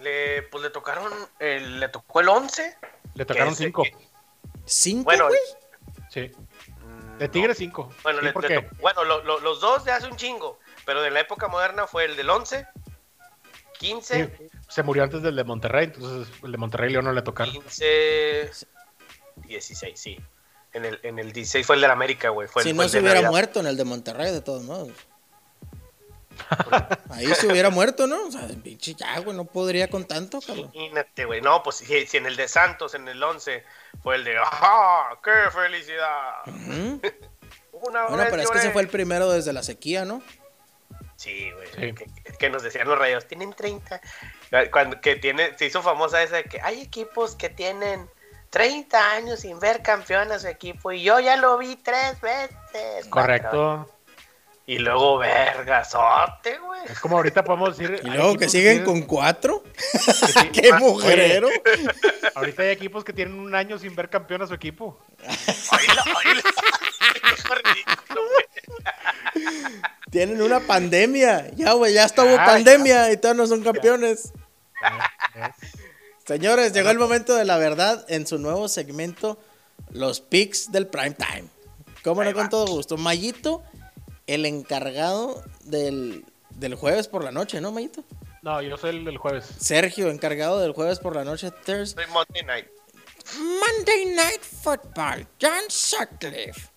[0.00, 2.76] le, pues le tocaron, le tocó el 11.
[3.14, 3.84] Le tocaron cinco.
[4.64, 5.38] ¿Cinco, Bueno, güey?
[6.10, 6.30] Sí.
[6.84, 7.30] mm, De no.
[7.30, 7.92] Tigres cinco.
[8.02, 8.54] Bueno, Sí, le- ¿por le qué?
[8.62, 11.86] tocó- bueno lo- lo- los dos de hace un chingo, pero de la época moderna
[11.86, 12.66] fue el del 11,
[13.80, 17.12] 15, Sí, se murió antes del de Monterrey, entonces el de Monterrey y León no
[17.12, 17.52] le tocaron.
[17.52, 18.50] 15,
[19.46, 20.18] 16, sí.
[20.72, 22.46] En el, en el 16 fue el de la América, güey.
[22.46, 23.30] Fue Si fue no el se hubiera Navidad.
[23.30, 24.90] muerto en el de Monterrey, de todos modos.
[27.10, 28.26] Ahí se hubiera muerto, ¿no?
[28.26, 30.70] O sea, pinche ya, güey, no podría con tanto, cabrón.
[30.74, 31.40] Imagínate, güey.
[31.40, 33.64] No, pues si, si en el de Santos, en el 11,
[34.02, 35.18] fue el de ¡Ajá!
[35.22, 36.34] ¡Qué felicidad!
[36.46, 37.00] Ujú.
[37.72, 40.22] Una Bueno, vez pero es que ese fue el primero desde la sequía, ¿no?
[41.20, 41.68] Sí, güey.
[41.74, 41.92] Sí.
[41.92, 44.00] Que, que nos decían los rayos, tienen 30.
[44.72, 48.08] Cuando que tiene, se hizo famosa esa de que hay equipos que tienen
[48.48, 53.06] 30 años sin ver campeón a su equipo y yo ya lo vi tres veces.
[53.10, 53.86] Correcto.
[54.64, 56.80] Y luego vergazote, güey.
[56.88, 58.00] Es como ahorita podemos decir.
[58.02, 59.62] Y luego que siguen tienen- con cuatro.
[59.76, 61.48] sí- ¡Qué Ah, mujerero!
[61.48, 61.88] oye,
[62.34, 64.98] ahorita hay equipos que tienen un año sin ver campeón a su equipo.
[65.20, 66.42] Oílo, oílo.
[70.10, 71.50] Tienen una pandemia.
[71.54, 74.24] Ya, güey, ya Ah, pandemia y todos no son campeones.
[74.26, 74.32] Es-
[76.26, 79.38] Señores, llegó el momento de la verdad en su nuevo segmento,
[79.90, 81.44] los picks del prime time.
[82.04, 82.32] ¿Cómo no?
[82.32, 82.96] Con todo gusto.
[82.96, 83.62] Mayito,
[84.26, 88.04] el encargado del, del jueves por la noche, ¿no, Mayito?
[88.42, 89.44] No, yo soy el del jueves.
[89.58, 92.04] Sergio, encargado del jueves por la noche, Thursday.
[92.06, 92.66] Soy Monday Night.
[93.38, 96.69] Monday Night Football, John Sutcliffe.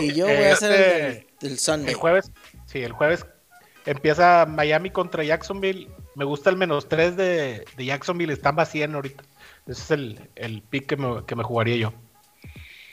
[0.00, 1.90] Y yo voy a Este, ser el del, del Sunday.
[1.92, 2.30] El jueves,
[2.66, 3.24] sí, el jueves
[3.84, 5.88] empieza Miami contra Jacksonville.
[6.14, 9.22] Me gusta el menos 3 de, de Jacksonville, están más 100 ahorita.
[9.66, 11.92] Ese es el, el pick que me, que me jugaría yo.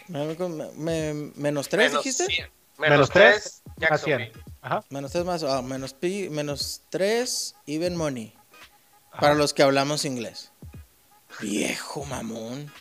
[0.10, 0.36] Me-
[0.76, 2.26] me- menos tres, Menos dijiste?
[2.26, 2.50] 100.
[2.80, 4.18] Menos Menos 3 3, más 100.
[4.20, 4.44] Jacksonville.
[4.62, 4.84] Ajá.
[4.90, 8.34] Menos tres más, ah, menos, pi- menos tres, even money.
[9.12, 9.20] Ajá.
[9.22, 10.52] Para los que hablamos inglés.
[11.40, 12.72] Viejo mamón.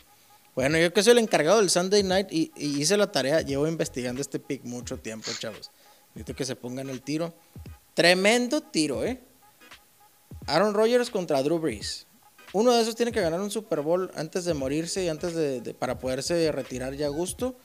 [0.55, 3.67] Bueno, yo que soy el encargado del Sunday Night y, y hice la tarea, llevo
[3.67, 5.71] investigando este pick mucho tiempo, chavos.
[6.13, 7.33] Necesito que se pongan el tiro.
[7.95, 9.19] Tremendo tiro, ¿eh?
[10.45, 12.05] Aaron Rodgers contra Drew Brees.
[12.53, 15.61] Uno de esos tiene que ganar un Super Bowl antes de morirse y antes de,
[15.61, 17.55] de- para poderse retirar ya a gusto.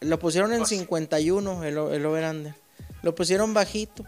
[0.00, 2.54] Lo pusieron en Pues- 51 el, el over-under.
[3.02, 4.04] Lo pusieron bajito.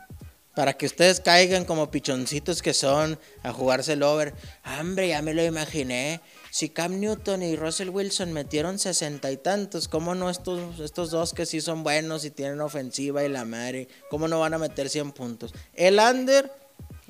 [0.54, 4.34] Para que ustedes caigan como pichoncitos que son a jugarse el over.
[4.78, 6.20] Hombre, ya me lo imaginé.
[6.52, 11.32] Si Cam Newton y Russell Wilson metieron sesenta y tantos, ¿cómo no estos, estos dos
[11.32, 13.88] que sí son buenos y tienen ofensiva y la madre?
[14.10, 15.54] ¿Cómo no van a meter 100 puntos?
[15.72, 16.52] El under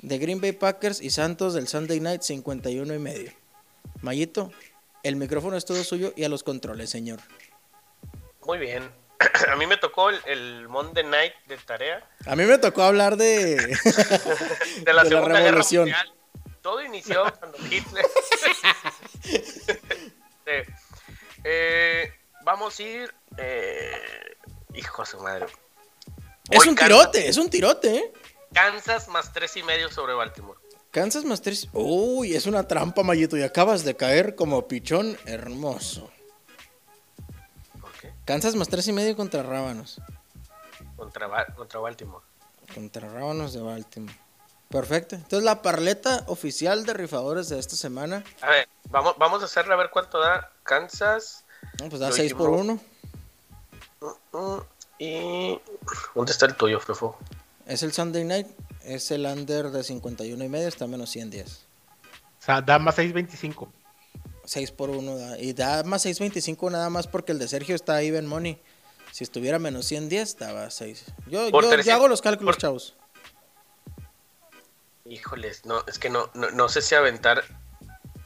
[0.01, 3.33] de Green Bay Packers y Santos del Sunday Night 51 y medio.
[4.01, 4.49] Mayito,
[5.03, 7.19] el micrófono es todo suyo y a los controles, señor.
[8.45, 8.89] Muy bien.
[9.51, 13.17] A mí me tocó el, el Monday Night de tarea A mí me tocó hablar
[13.17, 13.57] de,
[14.85, 15.89] de la de Segunda Guerra Revolución.
[15.89, 16.13] Mundial.
[16.63, 18.05] Todo inició cuando Hitler.
[20.45, 20.73] Sí.
[21.45, 22.11] Eh,
[22.43, 23.13] vamos a ir.
[23.37, 23.91] Eh,
[24.73, 25.45] hijo de su madre.
[26.49, 28.13] Es un Kansas- tirote, es un tirote, ¿eh?
[28.53, 30.59] Kansas más tres y medio sobre Baltimore.
[30.91, 31.67] Kansas más tres.
[31.73, 36.11] Uy, es una trampa, Mayito, y acabas de caer como pichón hermoso.
[37.81, 38.11] ¿Por qué?
[38.25, 39.99] Kansas más tres y medio contra Rábanos.
[40.97, 42.23] Contra, Ba- contra Baltimore.
[42.75, 44.15] Contra Rábanos de Baltimore.
[44.73, 45.13] Perfecto.
[45.15, 48.23] Entonces la parleta oficial de rifadores de esta semana.
[48.41, 51.43] A ver, vamos, vamos a hacerle a ver cuánto da Kansas.
[51.79, 52.79] no, pues da Lo 6 por hicimos.
[54.01, 54.23] 1.
[54.33, 54.61] Mm,
[54.97, 55.59] Y.
[56.15, 57.15] ¿Dónde está el tuyo, Fefo?
[57.67, 58.47] Es el Sunday Night.
[58.83, 60.67] Es el under de 51 y medio.
[60.67, 61.47] Está menos 110.
[62.41, 63.67] O sea, da más 6.25.
[64.45, 65.37] 6 por 1 da.
[65.37, 68.59] Y da más 6.25 nada más porque el de Sergio está even money.
[69.11, 71.05] Si estuviera menos 110, daba 6.
[71.27, 72.95] Yo, yo, yo 300 hago los cálculos, por- chavos.
[75.13, 77.43] Híjoles, no, es que no, no, no sé si aventar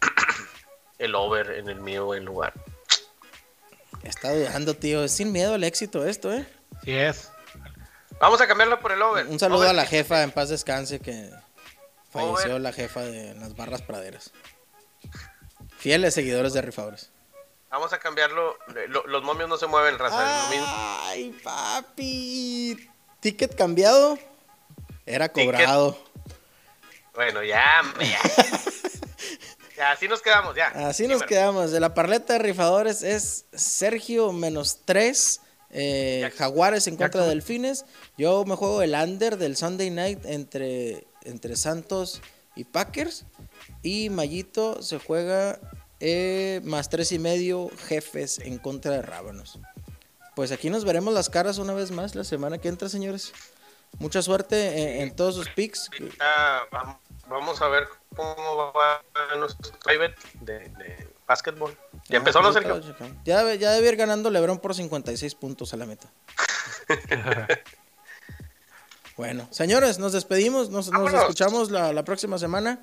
[1.00, 2.54] el over en el mío en lugar.
[4.04, 5.04] Está dudando, tío.
[5.04, 6.48] Es sin miedo al éxito esto, ¿eh?
[6.86, 7.30] Sí es.
[8.22, 9.28] Vamos a cambiarlo por el over.
[9.28, 11.30] Un saludo Over a la jefa, en paz descanse, que
[12.10, 12.62] falleció Over.
[12.62, 14.32] la jefa de las barras praderas.
[15.78, 17.12] Fieles seguidores de rifadores.
[17.70, 18.58] Vamos a cambiarlo.
[18.88, 20.50] lo- los momios no se mueven, raza.
[21.10, 22.90] Ay, papi.
[23.20, 24.18] Ticket cambiado.
[25.06, 25.68] Era Ticket.
[27.18, 28.20] Bueno, ya, me- ya.
[29.76, 30.68] Ya, así nos quedamos, ya.
[30.90, 31.28] Así Sí, nos bueno.
[31.28, 31.72] quedamos.
[31.72, 35.40] De la parleta de rifadores es Sergio menos 3,
[35.70, 37.86] eh, Jaguares en contra de Delfines.
[38.18, 42.22] Yo me juego el under del Sunday night entre, entre Santos
[42.56, 43.26] y Packers.
[43.84, 45.60] Y Mayito se juega
[46.00, 49.60] eh, más tres y medio jefes en contra de Rábanos.
[50.36, 53.32] Pues aquí nos veremos las caras una vez más la semana que entra, señores.
[54.00, 55.90] Mucha suerte en, todos sus picks.
[56.72, 56.98] vamos
[57.62, 59.02] a ver cómo va
[59.38, 61.78] nuestro private de, de básquetbol.
[62.08, 62.82] ¿Ya ah, empezó, ¿no, Sergio?
[63.26, 66.10] Ya, ya debe ir ganando Lebron por 56 puntos a la meta.
[69.18, 70.70] bueno, señores, nos despedimos.
[70.70, 72.80] Nos, escuchamos la, la, próxima semana.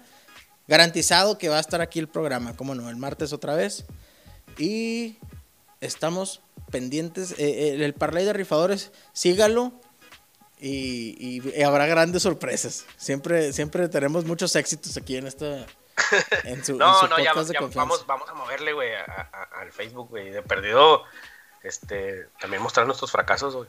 [0.68, 3.86] Garantizado que va a estar aquí el programa, cómo no, el martes otra vez.
[4.58, 5.18] Y
[5.80, 6.40] estamos
[6.70, 7.32] pendientes.
[7.32, 9.72] Eh, eh, el parlay de rifadores, sígalo.
[10.60, 12.86] Y, habrá grandes sorpresas.
[12.96, 15.66] Siempre, siempre tenemos muchos éxitos aquí en esta.
[16.44, 17.32] En su, no, no, ya,
[17.74, 20.30] vamos, vamos a moverle, güey, al Facebook, güey.
[20.30, 21.02] De perdido,
[21.62, 23.68] este, también mostrar nuestros fracasos, güey.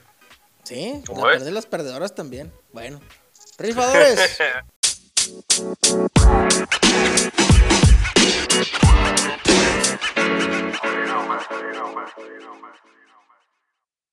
[0.64, 1.04] Sí,
[1.40, 2.52] de las perdedoras también.
[2.74, 3.00] Bueno,
[3.58, 4.40] rifadores.